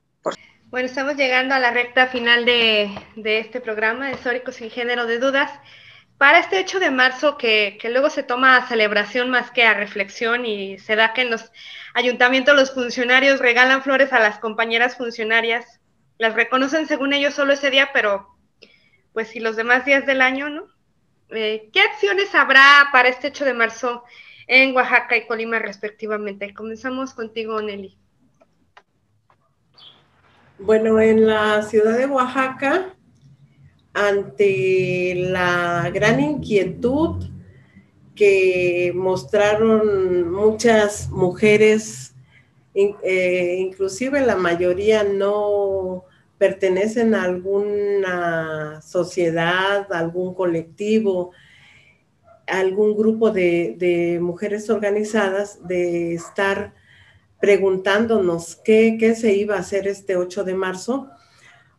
Bueno, 0.71 0.89
estamos 0.89 1.17
llegando 1.17 1.55
a 1.55 1.61
la 1.61 1.71
recta 1.71 2.09
final 2.09 2.45
de, 2.45 2.91
este 3.15 3.61
programa 3.61 4.09
de 4.09 4.53
sin 4.53 4.71
Género 4.71 5.07
de 5.07 5.21
Dudas. 5.21 5.51
Para 6.19 6.41
este 6.41 6.59
8 6.59 6.81
de 6.81 6.91
marzo, 6.91 7.39
que, 7.39 7.79
que, 7.81 7.91
luego 7.91 8.11
se 8.11 8.23
toma 8.23 8.57
a 8.57 8.67
celebración 8.67 9.31
más 9.31 9.51
que 9.51 9.65
a 9.65 9.75
reflexión 9.75 10.47
y 10.47 10.79
se 10.79 10.97
da 10.97 11.13
que 11.13 11.23
en 11.23 11.31
los 11.31 11.53
ayuntamientos 11.95 12.57
los 12.57 12.73
funcionarios 12.75 13.41
regalan 13.41 13.83
flores 13.83 14.13
a 14.13 14.19
las 14.19 14.39
compañeras 14.39 14.97
funcionarias, 14.97 15.81
las 16.19 16.35
reconocen 16.35 16.87
según 16.87 17.13
ellos 17.13 17.35
solo 17.35 17.53
ese 17.53 17.71
día, 17.71 17.91
pero 17.93 18.37
pues 19.13 19.29
si 19.29 19.41
los 19.41 19.57
demás 19.57 19.85
días 19.85 20.07
del 20.07 20.23
año, 20.23 20.51
¿no? 20.51 20.67
Eh, 21.31 21.71
¿Qué 21.73 21.81
acciones 21.81 22.35
habrá 22.35 22.89
para 22.93 23.09
este 23.09 23.29
8 23.29 23.45
de 23.45 23.55
marzo 23.55 24.05
en 24.47 24.75
Oaxaca 24.75 25.17
y 25.17 25.27
Colima 25.27 25.59
respectivamente? 25.59 26.53
Comenzamos 26.55 27.15
contigo, 27.15 27.61
Nelly. 27.61 27.97
Bueno, 30.59 31.01
en 31.01 31.27
la 31.27 31.63
ciudad 31.63 31.99
de 31.99 32.07
Oaxaca, 32.07 32.95
ante 33.93 35.15
la 35.17 35.91
gran 35.93 36.21
inquietud 36.21 37.25
que 38.15 38.93
mostraron 38.95 40.31
muchas 40.31 41.11
mujeres, 41.11 42.15
eh, 42.75 43.57
inclusive 43.59 44.21
la 44.21 44.37
mayoría 44.37 45.05
no 45.05 46.05
pertenecen 46.39 47.15
a 47.15 47.25
alguna 47.25 48.81
sociedad, 48.83 49.93
algún 49.93 50.35
colectivo, 50.35 51.33
algún 52.47 52.97
grupo 52.97 53.31
de, 53.31 54.19
mujeres 54.21 54.71
organizadas, 54.71 55.67
de 55.67 56.15
estar 56.15 56.75
preguntándonos 57.41 58.57
qué, 58.65 59.15
se 59.17 59.35
iba 59.35 59.57
a 59.57 59.61
hacer 59.61 59.87
este 59.87 60.17
8 60.17 60.45
de 60.45 60.55
marzo, 60.55 61.11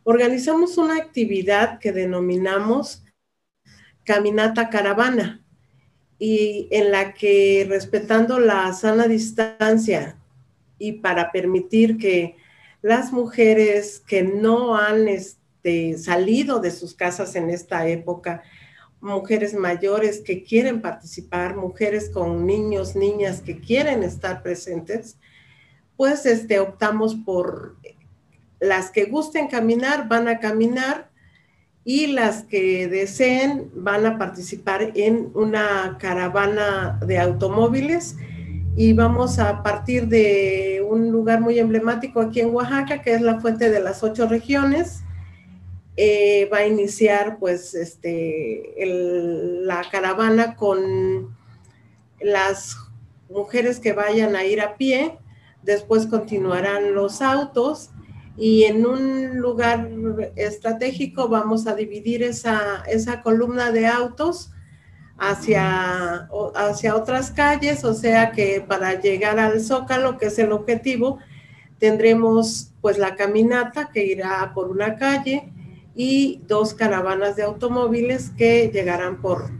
organizamos 0.04 0.78
una 0.78 0.96
actividad 0.96 1.78
que 1.78 1.92
denominamos 1.92 3.02
Caminata 4.04 4.70
Caravana 4.70 5.44
y 6.18 6.68
en 6.70 6.92
la 6.92 7.12
que 7.12 7.66
respetando 7.68 8.38
la 8.38 8.72
sana 8.72 9.08
distancia 9.08 10.16
y 10.78 10.92
para 10.92 11.32
permitir 11.32 11.98
que 11.98 12.36
las 12.82 13.12
mujeres 13.12 14.00
que 14.06 14.22
no 14.22 14.76
han 14.76 15.08
este, 15.08 15.98
salido 15.98 16.60
de 16.60 16.70
sus 16.70 16.94
casas 16.94 17.34
en 17.34 17.50
esta 17.50 17.88
época, 17.88 18.42
mujeres 19.06 19.54
mayores 19.54 20.20
que 20.20 20.42
quieren 20.42 20.82
participar, 20.82 21.56
mujeres 21.56 22.10
con 22.10 22.46
niños, 22.46 22.96
niñas 22.96 23.40
que 23.40 23.60
quieren 23.60 24.02
estar 24.02 24.42
presentes, 24.42 25.16
pues 25.96 26.26
este, 26.26 26.58
optamos 26.58 27.14
por 27.14 27.76
las 28.60 28.90
que 28.90 29.04
gusten 29.04 29.48
caminar, 29.48 30.08
van 30.08 30.28
a 30.28 30.40
caminar 30.40 31.10
y 31.84 32.08
las 32.08 32.42
que 32.42 32.88
deseen 32.88 33.70
van 33.74 34.06
a 34.06 34.18
participar 34.18 34.92
en 34.94 35.30
una 35.34 35.96
caravana 36.00 36.98
de 37.06 37.18
automóviles 37.18 38.16
y 38.76 38.92
vamos 38.92 39.38
a 39.38 39.62
partir 39.62 40.08
de 40.08 40.84
un 40.86 41.10
lugar 41.10 41.40
muy 41.40 41.58
emblemático 41.58 42.20
aquí 42.20 42.40
en 42.40 42.54
Oaxaca, 42.54 43.00
que 43.00 43.14
es 43.14 43.22
la 43.22 43.40
Fuente 43.40 43.70
de 43.70 43.80
las 43.80 44.02
Ocho 44.02 44.28
Regiones. 44.28 45.02
Eh, 45.98 46.46
va 46.52 46.58
a 46.58 46.66
iniciar 46.66 47.38
pues 47.38 47.74
este, 47.74 48.74
la 49.64 49.82
caravana 49.90 50.54
con 50.54 51.34
las 52.20 52.76
mujeres 53.30 53.80
que 53.80 53.94
vayan 53.94 54.36
a 54.36 54.44
ir 54.44 54.60
a 54.60 54.76
pie, 54.76 55.18
después 55.62 56.06
continuarán 56.06 56.94
los 56.94 57.22
autos 57.22 57.92
y 58.36 58.64
en 58.64 58.84
un 58.84 59.38
lugar 59.38 59.88
estratégico 60.36 61.28
vamos 61.28 61.66
a 61.66 61.74
dividir 61.74 62.22
esa, 62.22 62.84
esa 62.86 63.22
columna 63.22 63.72
de 63.72 63.86
autos 63.86 64.50
hacia, 65.16 66.28
hacia 66.56 66.94
otras 66.94 67.30
calles, 67.30 67.84
o 67.84 67.94
sea 67.94 68.32
que 68.32 68.60
para 68.60 69.00
llegar 69.00 69.38
al 69.38 69.60
Zócalo, 69.62 70.18
que 70.18 70.26
es 70.26 70.38
el 70.38 70.52
objetivo, 70.52 71.20
tendremos 71.78 72.72
pues 72.82 72.98
la 72.98 73.16
caminata 73.16 73.90
que 73.90 74.04
irá 74.04 74.52
por 74.54 74.68
una 74.68 74.96
calle 74.96 75.54
y 75.96 76.42
dos 76.46 76.74
caravanas 76.74 77.36
de 77.36 77.42
automóviles 77.42 78.30
que 78.36 78.70
llegarán 78.72 79.20
por, 79.22 79.50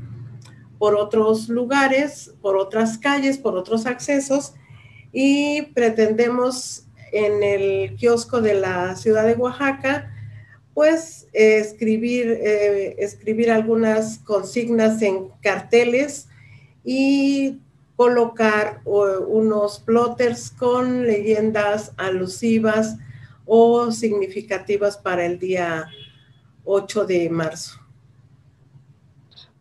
por 0.79 0.95
otros 0.95 1.49
lugares, 1.49 2.35
por 2.43 2.57
otras 2.57 2.99
calles, 2.99 3.39
por 3.39 3.57
otros 3.57 3.87
accesos. 3.87 4.55
Y 5.13 5.63
pretendemos 5.75 6.87
en 7.13 7.43
el 7.43 7.97
kiosco 7.97 8.43
de 8.43 8.55
la 8.55 8.95
ciudad 8.97 9.25
de 9.25 9.35
Oaxaca 9.35 10.13
pues 10.77 11.27
escribir, 11.33 12.39
eh, 12.39 12.97
escribir 12.99 13.51
algunas 13.51 14.19
consignas 14.19 15.01
en 15.01 15.29
carteles 15.41 16.29
y 16.85 17.61
colocar 17.97 18.83
unos 18.85 19.81
plotters 19.81 20.51
con 20.51 21.07
leyendas 21.07 21.93
alusivas 21.97 22.99
o 23.47 23.91
significativas 23.91 24.99
para 24.99 25.25
el 25.25 25.39
día 25.39 25.89
8 26.67 27.07
de 27.07 27.31
marzo. 27.31 27.81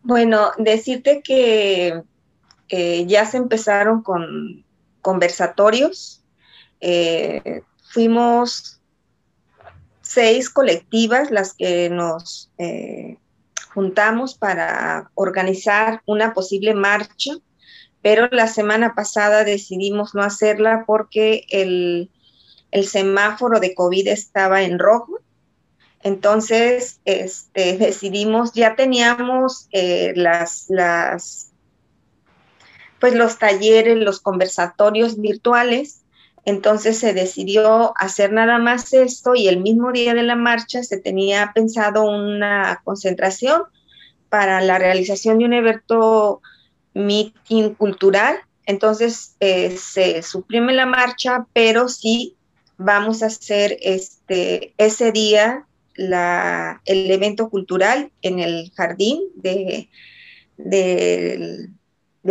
Bueno, 0.02 0.52
decirte 0.58 1.22
que 1.22 2.02
eh, 2.68 3.06
ya 3.06 3.24
se 3.26 3.38
empezaron 3.38 4.02
con 4.02 4.64
conversatorios. 5.00 6.22
Eh, 6.80 7.62
fuimos 7.92 8.80
seis 10.02 10.50
colectivas 10.50 11.30
las 11.30 11.54
que 11.54 11.90
nos 11.90 12.50
eh, 12.58 13.16
juntamos 13.74 14.34
para 14.34 15.10
organizar 15.14 16.02
una 16.06 16.32
posible 16.32 16.74
marcha, 16.74 17.32
pero 18.02 18.28
la 18.30 18.46
semana 18.46 18.94
pasada 18.94 19.44
decidimos 19.44 20.14
no 20.14 20.22
hacerla 20.22 20.84
porque 20.86 21.44
el, 21.50 22.10
semáforo 22.84 23.60
de 23.60 23.74
COVID 23.74 24.08
estaba 24.08 24.62
en 24.62 24.78
rojo. 24.78 25.18
Entonces, 26.02 27.00
este, 27.04 27.76
decidimos, 27.78 28.52
ya 28.52 28.76
teníamos 28.76 29.68
eh, 29.72 30.12
las, 30.16 30.68
pues 33.00 33.14
los 33.14 33.38
talleres, 33.38 33.96
los 33.96 34.20
conversatorios 34.20 35.20
virtuales, 35.20 36.02
entonces 36.44 36.98
se 36.98 37.12
decidió 37.12 37.92
hacer 37.96 38.32
nada 38.32 38.58
más 38.58 38.92
esto 38.92 39.34
y 39.34 39.48
el 39.48 39.58
mismo 39.58 39.90
día 39.90 40.14
de 40.14 40.22
la 40.22 40.36
marcha 40.36 40.84
se 40.84 40.96
tenía 40.96 41.50
pensado 41.52 42.04
una 42.04 42.80
concentración 42.84 43.62
para 44.28 44.60
la 44.60 44.78
realización 44.78 45.38
de 45.38 45.44
un 45.44 45.54
evento 45.54 46.40
meeting 46.94 47.70
cultural. 47.70 48.36
Entonces 48.64 49.34
eh, 49.40 49.76
se 49.76 50.22
suprime 50.22 50.72
la 50.72 50.86
marcha, 50.86 51.46
pero 51.52 51.88
sí 51.88 52.36
vamos 52.78 53.24
a 53.24 53.26
hacer 53.26 53.76
este, 53.80 54.72
ese 54.78 55.10
día 55.10 55.66
la, 55.96 56.80
el 56.84 57.10
evento 57.10 57.50
cultural 57.50 58.10
en 58.22 58.38
el 58.38 58.72
jardín 58.74 59.20
de, 59.34 59.88
del 60.56 61.70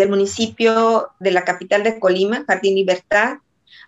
municipio 0.09 1.09
de 1.19 1.31
la 1.31 1.43
capital 1.43 1.83
de 1.83 1.99
Colima, 1.99 2.43
Jardín 2.47 2.75
Libertad, 2.75 3.37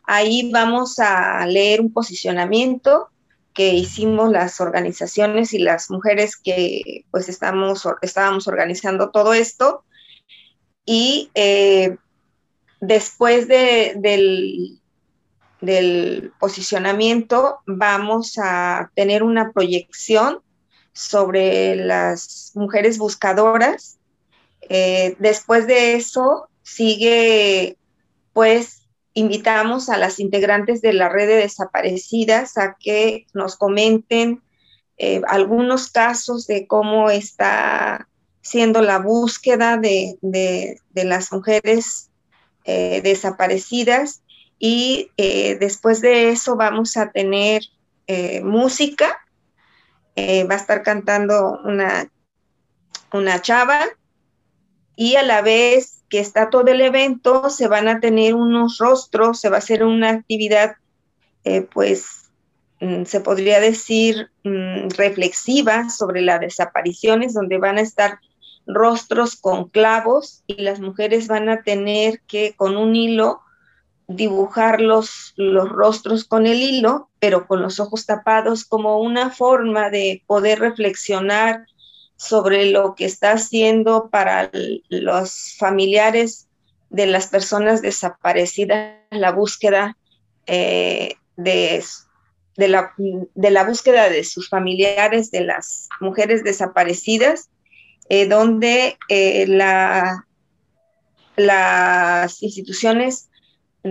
Ahí 0.09 0.49
vamos 0.53 0.99
a 0.99 1.45
leer 1.45 1.81
un 1.81 1.91
posicionamiento 1.91 3.09
que 3.53 3.73
hicimos 3.73 4.31
las 4.31 4.61
organizaciones 4.61 5.53
y 5.53 5.59
las 5.59 5.91
mujeres 5.91 6.37
que 6.37 7.03
pues 7.11 7.27
estamos, 7.27 7.85
estábamos 8.01 8.47
organizando 8.47 9.11
todo 9.11 9.33
esto. 9.33 9.83
Y 10.85 11.29
eh, 11.35 11.97
después 12.79 13.49
de, 13.49 13.95
del 13.97 14.79
posicionamiento 16.39 17.59
vamos 17.65 18.37
a 18.37 18.91
tener 18.95 19.23
una 19.23 19.51
proyección 19.51 20.41
sobre 20.93 21.75
las 21.75 22.51
mujeres 22.55 22.97
buscadoras. 22.97 23.97
Eh, 24.61 25.15
después 25.19 25.67
de 25.67 25.93
eso 25.95 26.49
sigue, 26.63 27.77
pues, 28.33 28.87
invitamos 29.13 29.89
a 29.89 29.97
las 29.97 30.19
integrantes 30.19 30.81
de 30.81 30.93
la 30.93 31.09
red 31.09 31.27
de 31.27 31.35
desaparecidas 31.35 32.57
a 32.57 32.75
que 32.79 33.27
nos 33.33 33.55
comenten 33.55 34.41
eh, 34.97 35.21
algunos 35.27 35.91
casos 35.91 36.47
de 36.47 36.65
cómo 36.67 37.09
está 37.09 38.07
siendo 38.41 38.81
la 38.81 38.99
búsqueda 38.99 39.77
de, 39.77 40.17
las 40.93 41.31
mujeres 41.31 42.09
eh, 42.63 43.01
desaparecidas 43.03 44.23
y 44.59 45.11
eh, 45.17 45.57
después 45.59 46.01
de 46.01 46.29
eso 46.29 46.55
vamos 46.55 46.97
a 46.97 47.11
tener 47.11 47.63
música, 48.41 49.19
va 50.17 50.53
a 50.53 50.57
estar 50.57 50.81
cantando 50.81 51.59
una, 51.65 52.09
una 53.11 53.41
chava 53.41 53.81
y 54.95 55.17
a 55.17 55.23
la 55.23 55.41
vez 55.41 56.03
que 56.07 56.21
está 56.21 56.49
todo 56.49 56.67
el 56.67 56.79
evento 56.79 57.49
se 57.49 57.67
van 57.67 57.89
a 57.89 57.99
tener 57.99 58.33
unos 58.33 58.77
rostros, 58.77 59.41
se 59.41 59.49
va 59.49 59.57
a 59.57 59.59
hacer 59.59 59.83
una 59.83 60.11
actividad 60.11 60.77
pues 61.73 62.27
Mm, 62.79 63.05
se 63.05 63.21
podría 63.21 63.59
decir, 63.59 64.29
mm, 64.43 64.89
reflexiva 64.97 65.89
sobre 65.89 66.21
las 66.21 66.39
desapariciones, 66.39 67.33
donde 67.33 67.57
van 67.57 67.77
a 67.77 67.81
estar 67.81 68.19
rostros 68.67 69.35
con 69.35 69.69
clavos 69.69 70.43
y 70.45 70.61
las 70.61 70.79
mujeres 70.79 71.27
van 71.27 71.49
a 71.49 71.63
tener 71.63 72.21
que 72.27 72.53
con 72.55 72.77
un 72.77 72.95
hilo 72.95 73.41
dibujar 74.07 74.79
los, 74.79 75.33
los 75.35 75.69
rostros 75.69 76.23
con 76.23 76.47
el 76.47 76.61
hilo, 76.61 77.09
pero 77.19 77.47
con 77.47 77.61
los 77.61 77.79
ojos 77.79 78.05
tapados, 78.05 78.65
como 78.65 78.99
una 78.99 79.29
forma 79.29 79.89
de 79.89 80.23
poder 80.27 80.59
reflexionar 80.59 81.65
sobre 82.15 82.71
lo 82.71 82.95
que 82.95 83.05
está 83.05 83.33
haciendo 83.33 84.09
para 84.09 84.49
los 84.89 85.55
familiares 85.57 86.47
de 86.89 87.05
las 87.05 87.27
personas 87.27 87.81
desaparecidas, 87.81 88.95
la 89.11 89.31
búsqueda 89.31 89.97
eh, 90.47 91.15
de 91.35 91.83
de 92.57 92.67
la, 92.67 92.91
de 92.97 93.51
la 93.51 93.63
búsqueda 93.63 94.09
de 94.09 94.23
sus 94.23 94.49
familiares, 94.49 95.31
de 95.31 95.41
las 95.41 95.87
mujeres 96.01 96.43
desaparecidas, 96.43 97.49
eh, 98.09 98.27
donde 98.27 98.97
eh, 99.09 99.45
la, 99.47 100.25
las 101.35 102.41
instituciones 102.41 103.29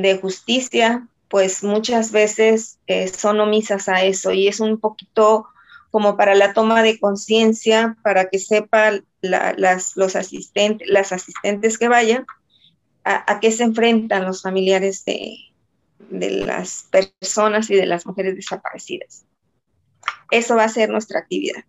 de 0.03 0.19
justicia, 0.19 1.07
pues 1.29 1.63
muchas 1.65 2.13
veces 2.13 2.79
eh, 2.87 3.09
son 3.09 3.41
omisas 3.41 3.89
a 3.89 4.05
eso 4.05 4.33
y 4.33 4.49
es 4.49 4.61
un 4.61 4.79
poquito 4.79 5.47
como 5.91 6.17
para 6.17 6.35
la 6.35 6.53
toma 6.53 6.83
de 6.83 6.99
conciencia, 6.99 7.97
para 8.03 8.29
que 8.29 8.39
sepan 8.39 9.05
las, 9.21 9.97
los 9.97 10.15
asistentes, 10.17 10.89
las 10.89 11.13
asistentes 11.13 11.79
que 11.79 11.89
vayan, 11.89 12.27
a, 13.05 13.33
a 13.33 13.41
qué 13.41 13.51
se 13.51 13.63
enfrentan 13.63 14.25
los 14.25 14.43
familiares 14.43 15.05
de, 15.05 15.37
de 16.11 16.31
las 16.31 16.89
personas 16.91 17.71
y 17.71 17.77
de 17.77 17.87
las 17.87 18.07
mujeres 18.07 18.37
desaparecidas. 18.37 19.25
Eso 20.31 20.57
va 20.57 20.65
a 20.65 20.69
ser 20.69 20.91
nuestra 20.91 21.21
actividad. 21.21 21.65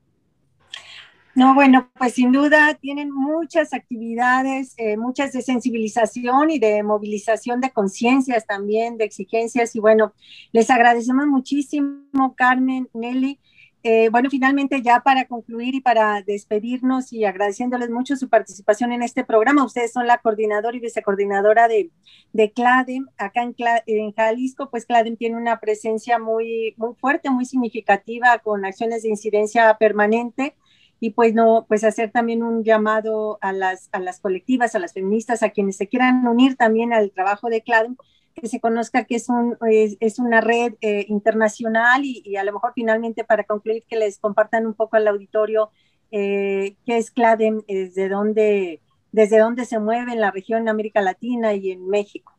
No, 1.37 1.53
bueno, 1.53 1.91
pues 1.99 2.15
sin 2.15 2.31
duda 2.31 2.73
tienen 2.81 3.11
muchas 3.11 3.71
actividades, 3.71 4.73
eh, 4.77 4.97
muchas 4.97 5.33
de 5.33 5.43
sensibilización 5.43 6.49
y 6.49 6.57
de 6.57 6.81
movilización 6.81 7.61
de 7.61 7.69
conciencias 7.69 8.47
también, 8.47 8.97
de 8.97 9.05
exigencias. 9.05 9.75
Y 9.75 9.79
bueno, 9.79 10.15
les 10.51 10.71
agradecemos 10.71 11.27
muchísimo, 11.27 12.33
Carmen, 12.35 12.89
Nelly, 12.91 13.39
eh, 13.83 14.09
bueno, 14.09 14.31
finalmente 14.31 14.81
ya 14.81 15.01
para 15.01 15.25
concluir 15.27 15.75
y 15.75 15.81
para 15.81 16.23
despedirnos 16.23 17.13
y 17.13 17.23
agradeciéndoles 17.23 17.91
mucho 17.91 18.15
su 18.15 18.29
participación 18.29 18.91
en 18.91 19.03
este 19.03 19.23
programa, 19.23 19.63
ustedes 19.63 19.93
son 19.93 20.07
la 20.07 20.17
coordinadora 20.17 20.75
y 20.75 20.79
vicecoordinadora 20.79 21.67
de, 21.67 21.91
de 22.33 22.51
CLADEM, 22.51 23.09
acá 23.15 23.43
en, 23.43 23.55
en, 23.85 24.11
Jalisco, 24.11 24.71
pues 24.71 24.87
CLADEM 24.87 25.17
tiene 25.17 25.37
una 25.37 25.59
presencia 25.59 26.17
muy, 26.17 26.73
muy 26.77 26.95
fuerte, 26.95 27.29
muy 27.29 27.45
significativa 27.45 28.39
con 28.39 28.65
acciones 28.65 29.03
de 29.03 29.09
incidencia 29.09 29.77
permanente 29.77 30.55
y 30.99 31.11
pues 31.11 31.33
no, 31.33 31.65
pues 31.67 31.83
hacer 31.83 32.11
también 32.11 32.43
un 32.43 32.63
llamado 32.63 33.37
a 33.41 33.53
las, 33.53 33.89
a 33.91 33.99
las 33.99 34.19
colectivas, 34.19 34.73
a 34.73 34.79
las 34.79 34.93
feministas, 34.93 35.43
a 35.43 35.49
quienes 35.49 35.77
se 35.77 35.87
quieran 35.87 36.25
unir 36.27 36.55
también 36.55 36.93
al 36.93 37.11
trabajo 37.11 37.49
de 37.49 37.61
CLADEM, 37.61 37.95
que 38.33 38.47
se 38.47 38.59
conozca 38.59 39.05
que 39.05 39.15
es, 39.15 39.29
un, 39.29 39.57
es, 39.69 40.19
una 40.19 40.41
red 40.41 40.73
eh, 40.81 41.05
internacional 41.07 42.01
y, 42.03 42.35
a 42.35 42.43
lo 42.43 42.53
mejor 42.53 42.71
finalmente 42.75 43.23
para 43.23 43.43
concluir 43.43 43.83
que 43.87 43.95
les 43.95 44.19
compartan 44.19 44.65
un 44.65 44.73
poco 44.73 44.97
al 44.97 45.07
auditorio 45.07 45.71
eh, 46.11 46.75
qué 46.85 46.97
es 46.97 47.11
CLADEM, 47.11 47.61
desde 47.67 48.09
dónde, 48.09 48.81
desde 49.11 49.39
dónde 49.39 49.65
se 49.65 49.79
mueve 49.79 50.13
en 50.13 50.21
la 50.21 50.31
región 50.31 50.69
América 50.69 51.01
Latina 51.01 51.53
y 51.53 51.71
en 51.71 51.87
México. 51.87 52.36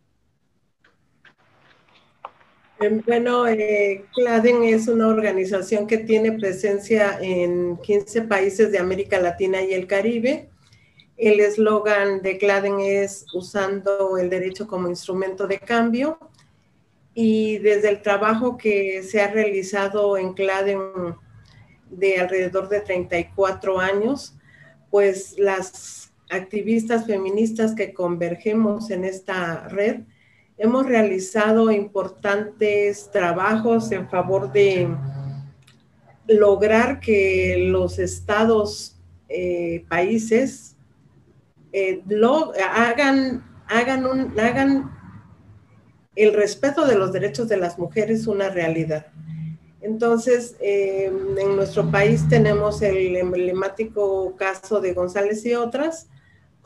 Em, 2.81 3.03
bueno, 3.05 3.47
eh, 3.47 4.05
CLADEM 4.15 4.63
es 4.63 4.89
una 4.89 5.09
organización 5.09 5.87
que 5.87 5.99
tiene 5.99 6.33
presencia 6.33 7.19
en 7.21 7.77
15 7.79 8.23
países 8.23 8.71
de 8.71 8.79
América 8.79 9.19
Latina 9.21 9.63
y 9.63 9.75
el 9.75 9.87
Caribe 9.87 10.49
el 11.19 11.41
eslogan 11.41 12.23
de 12.23 12.39
Claden 12.39 12.79
es 12.79 13.27
usando 13.35 14.17
el 14.19 14.31
derecho 14.31 14.69
como 14.69 14.89
instrumento 14.89 15.49
de 15.49 15.59
cambio. 15.59 16.19
Y 17.13 17.59
desde 17.59 17.89
el 17.89 18.03
trabajo 18.03 18.57
que 18.57 19.03
se 19.03 19.21
ha 19.21 19.29
realizado 19.29 20.17
en 20.17 20.33
Claden 20.33 20.81
de 21.91 22.21
alrededor 22.21 22.69
de 22.69 22.81
34 22.81 23.81
años, 23.81 24.37
pues 24.91 25.37
las 25.39 26.13
activistas 26.31 27.07
feministas 27.07 27.75
que 27.75 27.93
convergemos 27.93 28.91
en 28.93 29.05
esta 29.05 29.67
red, 29.67 30.03
hemos 30.59 30.87
realizado 30.87 31.71
importantes 31.71 33.11
trabajos 33.11 33.91
en 33.93 34.09
favor 34.09 34.53
de 34.53 34.89
lograr 36.27 37.01
que 37.01 37.69
los 37.71 37.99
estados, 37.99 39.01
eh, 39.29 39.85
países, 39.89 40.77
eh, 41.73 42.03
hagan, 42.75 43.45
hagan 43.69 44.91
el 46.17 46.35
respeto 46.35 46.87
de 46.87 46.97
los 46.97 47.13
derechos 47.13 47.49
de 47.49 47.57
las 47.57 47.79
mujeres 47.79 48.27
una 48.27 48.49
realidad. 48.49 49.07
Entonces, 49.81 50.57
eh, 50.61 51.13
en 51.39 51.57
nuestro 51.57 51.89
país 51.89 52.29
tenemos 52.29 52.83
el 52.83 53.17
emblemático 53.17 54.35
caso 54.37 54.81
de 54.81 54.93
González 54.93 55.45
y 55.47 55.55
otras, 55.55 56.09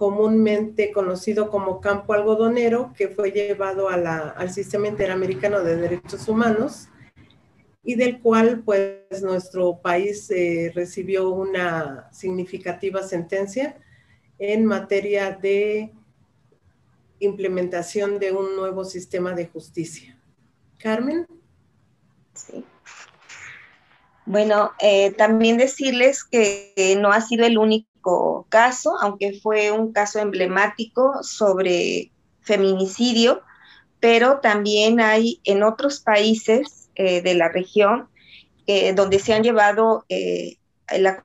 comúnmente 0.02 0.90
conocido 0.90 1.48
como 1.48 1.80
campo 1.80 2.12
algodonero, 2.12 2.92
que 2.96 3.06
fue 3.06 3.30
llevado 3.30 3.88
al 3.88 4.50
Sistema 4.50 4.88
Interamericano 4.88 5.60
de 5.62 5.76
Derechos 5.76 6.26
Humanos 6.26 6.88
y 7.84 7.94
del 7.94 8.20
cual 8.20 8.64
pues 8.64 9.22
nuestro 9.22 9.78
país 9.80 10.28
eh, 10.32 10.72
recibió 10.74 11.30
una 11.30 12.08
significativa 12.10 13.00
sentencia 13.04 13.76
en 14.40 14.66
materia 14.66 15.38
de 15.40 15.92
implementación 17.20 18.18
de 18.18 18.32
un 18.32 18.56
nuevo 18.56 18.84
sistema 18.84 19.34
de 19.34 19.46
justicia. 19.46 20.18
Carmen. 20.80 21.28
Sí. 22.34 22.64
Bueno, 24.26 24.72
eh, 24.80 25.12
también 25.12 25.58
decirles 25.58 26.24
que 26.24 26.96
no 26.98 27.12
ha 27.12 27.20
sido 27.20 27.46
el 27.46 27.56
único 27.56 27.91
caso, 28.48 28.96
aunque 29.00 29.38
fue 29.40 29.70
un 29.70 29.92
caso 29.92 30.18
emblemático 30.18 31.22
sobre 31.22 32.10
feminicidio, 32.40 33.42
pero 34.00 34.40
también 34.40 35.00
hay 35.00 35.40
en 35.44 35.62
otros 35.62 36.00
países 36.00 36.90
eh, 36.94 37.22
de 37.22 37.34
la 37.34 37.48
región 37.48 38.08
eh, 38.66 38.92
donde 38.94 39.18
se 39.18 39.32
han 39.32 39.42
llevado 39.42 40.04
la 40.88 41.22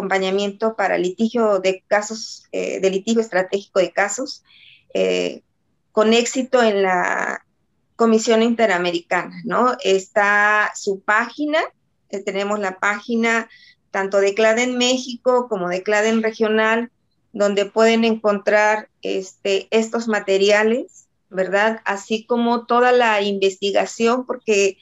acompañamiento 0.00 0.76
para 0.76 0.98
litigio 0.98 1.60
de 1.60 1.84
casos, 1.86 2.44
eh, 2.52 2.80
de 2.80 2.90
litigio 2.90 3.20
estratégico 3.20 3.80
de 3.80 3.92
casos, 3.92 4.42
eh, 4.94 5.42
con 5.92 6.12
éxito 6.12 6.62
en 6.62 6.82
la 6.82 7.44
Comisión 7.96 8.42
Interamericana, 8.42 9.42
¿no? 9.44 9.76
Está 9.82 10.72
su 10.74 11.00
página, 11.00 11.60
eh, 12.08 12.22
tenemos 12.22 12.58
la 12.58 12.78
página 12.78 13.48
tanto 13.90 14.20
de 14.20 14.34
CLADEN 14.34 14.78
México 14.78 15.48
como 15.48 15.68
de 15.68 15.82
CLADEN 15.82 16.22
Regional, 16.22 16.90
donde 17.32 17.66
pueden 17.66 18.04
encontrar 18.04 18.88
este, 19.02 19.68
estos 19.70 20.08
materiales, 20.08 21.06
¿verdad? 21.28 21.80
Así 21.84 22.24
como 22.24 22.66
toda 22.66 22.92
la 22.92 23.22
investigación, 23.22 24.26
porque 24.26 24.78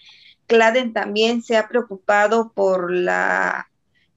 CLADEN 0.47 0.93
también 0.93 1.43
se 1.43 1.57
ha 1.57 1.69
preocupado 1.69 2.53
por 2.55 2.91
la 2.91 3.69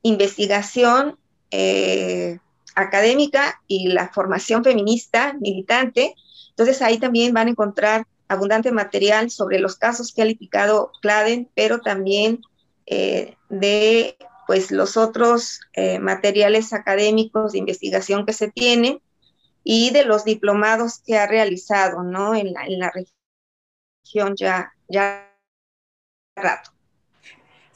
investigación 0.02 1.18
eh, 1.52 2.39
académica 2.76 3.62
y 3.68 3.89
la 3.89 4.10
formación 4.10 4.64
feminista 4.64 5.36
militante 5.39 6.16
Entonces 6.50 6.82
ahí 6.82 6.98
también 6.98 7.34
van 7.34 7.48
a 7.48 7.52
encontrar 7.52 8.08
abundante 8.30 8.72
material 8.72 9.30
sobre 9.30 9.60
los 9.60 9.76
casos 9.76 10.14
que 10.14 10.22
ha 10.22 10.26
litificado 10.26 10.92
CLADEN, 11.02 11.50
pero 11.54 11.82
también 11.82 12.42
eh, 12.86 13.36
de 13.50 14.16
pues 14.48 14.72
los 14.72 14.98
otros 14.98 15.62
eh, 15.74 16.00
materiales 16.00 16.74
académicos 16.74 17.52
de 17.52 17.60
investigación 17.60 18.26
que 18.26 18.34
se 18.34 18.50
tienen 18.50 19.02
y 19.64 19.92
de 19.92 20.06
los 20.06 20.26
diplomados 20.26 21.02
que 21.06 21.18
ha 21.18 21.28
realizado, 21.28 22.04
¿no? 22.04 22.36
En 22.36 22.54
la, 22.54 22.66
en 22.66 22.80
la 22.80 22.92
región 22.92 24.36
ya, 24.36 24.74
ya 24.88 25.32
rato. 26.36 26.72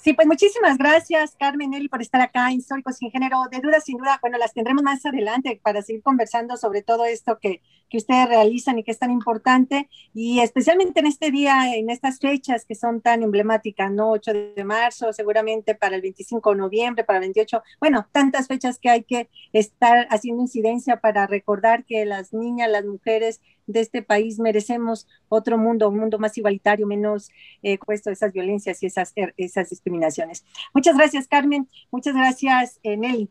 Sí, 0.06 0.14
pues 0.14 0.28
muchísimas 0.28 0.78
gracias, 0.78 1.36
Carmen 1.36 1.74
Eli, 1.74 1.88
por 1.88 2.00
estar 2.00 2.22
acá 2.22 2.52
en 2.52 2.60
Históricos 2.60 2.98
sin 2.98 3.10
Género. 3.10 3.38
De 3.52 3.60
duda, 3.60 3.80
sin 3.82 3.98
duda, 3.98 4.20
bueno, 4.22 4.38
las 4.38 4.54
tendremos 4.54 4.84
más 4.84 5.04
adelante 5.04 5.60
para 5.64 5.82
seguir 5.82 6.04
conversando 6.04 6.58
sobre 6.58 6.84
todo 6.84 7.06
esto 7.06 7.40
que, 7.40 7.64
que 7.90 7.98
ustedes 7.98 8.28
realizan 8.28 8.78
y 8.78 8.84
que 8.84 8.92
es 8.92 9.00
tan 9.00 9.10
importante, 9.10 9.90
y 10.14 10.42
especialmente 10.42 11.00
en 11.00 11.08
este 11.08 11.32
día, 11.32 11.76
en 11.76 11.90
estas 11.90 12.20
fechas 12.20 12.66
que 12.66 12.76
son 12.76 13.02
tan 13.02 13.24
emblemáticas, 13.24 13.92
¿no? 13.92 14.12
8 14.12 14.32
de 14.56 14.64
marzo, 14.64 15.12
seguramente 15.12 15.74
para 15.74 15.96
el 15.96 16.04
25 16.04 16.52
de 16.52 16.58
noviembre, 16.58 17.04
para 17.04 17.18
el 17.18 17.22
28, 17.22 17.64
bueno, 17.80 18.08
tantas 18.12 18.46
fechas 18.48 18.78
que 18.78 18.92
hay 18.92 19.04
que 19.04 19.28
estar 19.54 20.06
haciendo 20.12 20.44
incidencia 20.44 20.98
para 20.98 21.26
recordar 21.26 21.84
que 21.84 22.06
las 22.06 22.32
niñas, 22.32 22.70
las 22.70 22.86
mujeres 22.86 23.42
de 23.68 23.82
este 23.82 24.02
país 24.02 24.40
merecemos 24.40 25.08
otro 25.30 25.58
mundo, 25.58 25.90
un 25.90 25.98
mundo 25.98 26.20
más 26.20 26.38
igualitario, 26.38 26.88
menos 26.88 27.30
eh, 27.64 27.78
puesto 27.78 28.10
esas 28.12 28.32
violencias 28.32 28.82
y 28.84 28.88
esas, 28.88 29.12
er, 29.16 29.34
esas 29.38 29.70
discriminaciones. 29.70 30.46
Muchas 30.74 30.96
gracias, 30.98 31.28
Carmen. 31.28 31.70
Muchas 31.92 32.14
gracias, 32.16 32.80
eh, 32.84 32.98
Nelly. 32.98 33.30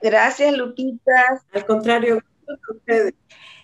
Gracias, 0.00 0.56
Lupita. 0.56 1.42
Al 1.52 1.66
contrario, 1.66 2.22
ustedes. 2.74 3.14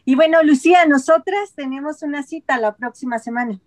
Y 0.05 0.15
bueno, 0.15 0.43
Lucía, 0.43 0.87
nosotras 0.87 1.55
tenemos 1.55 2.03
una 2.03 2.23
cita 2.23 2.59
la 2.59 2.77
próxima 2.77 3.19
semana. 3.19 3.59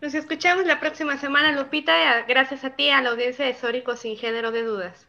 Nos 0.00 0.14
escuchamos 0.14 0.66
la 0.66 0.80
próxima 0.80 1.16
semana, 1.16 1.52
Lupita, 1.52 2.22
gracias 2.28 2.62
a 2.64 2.76
ti, 2.76 2.90
a 2.90 3.00
la 3.00 3.10
audiencia 3.10 3.44
de 3.44 3.54
Sórico 3.54 3.96
sin 3.96 4.16
género 4.16 4.50
de 4.50 4.62
dudas. 4.62 5.08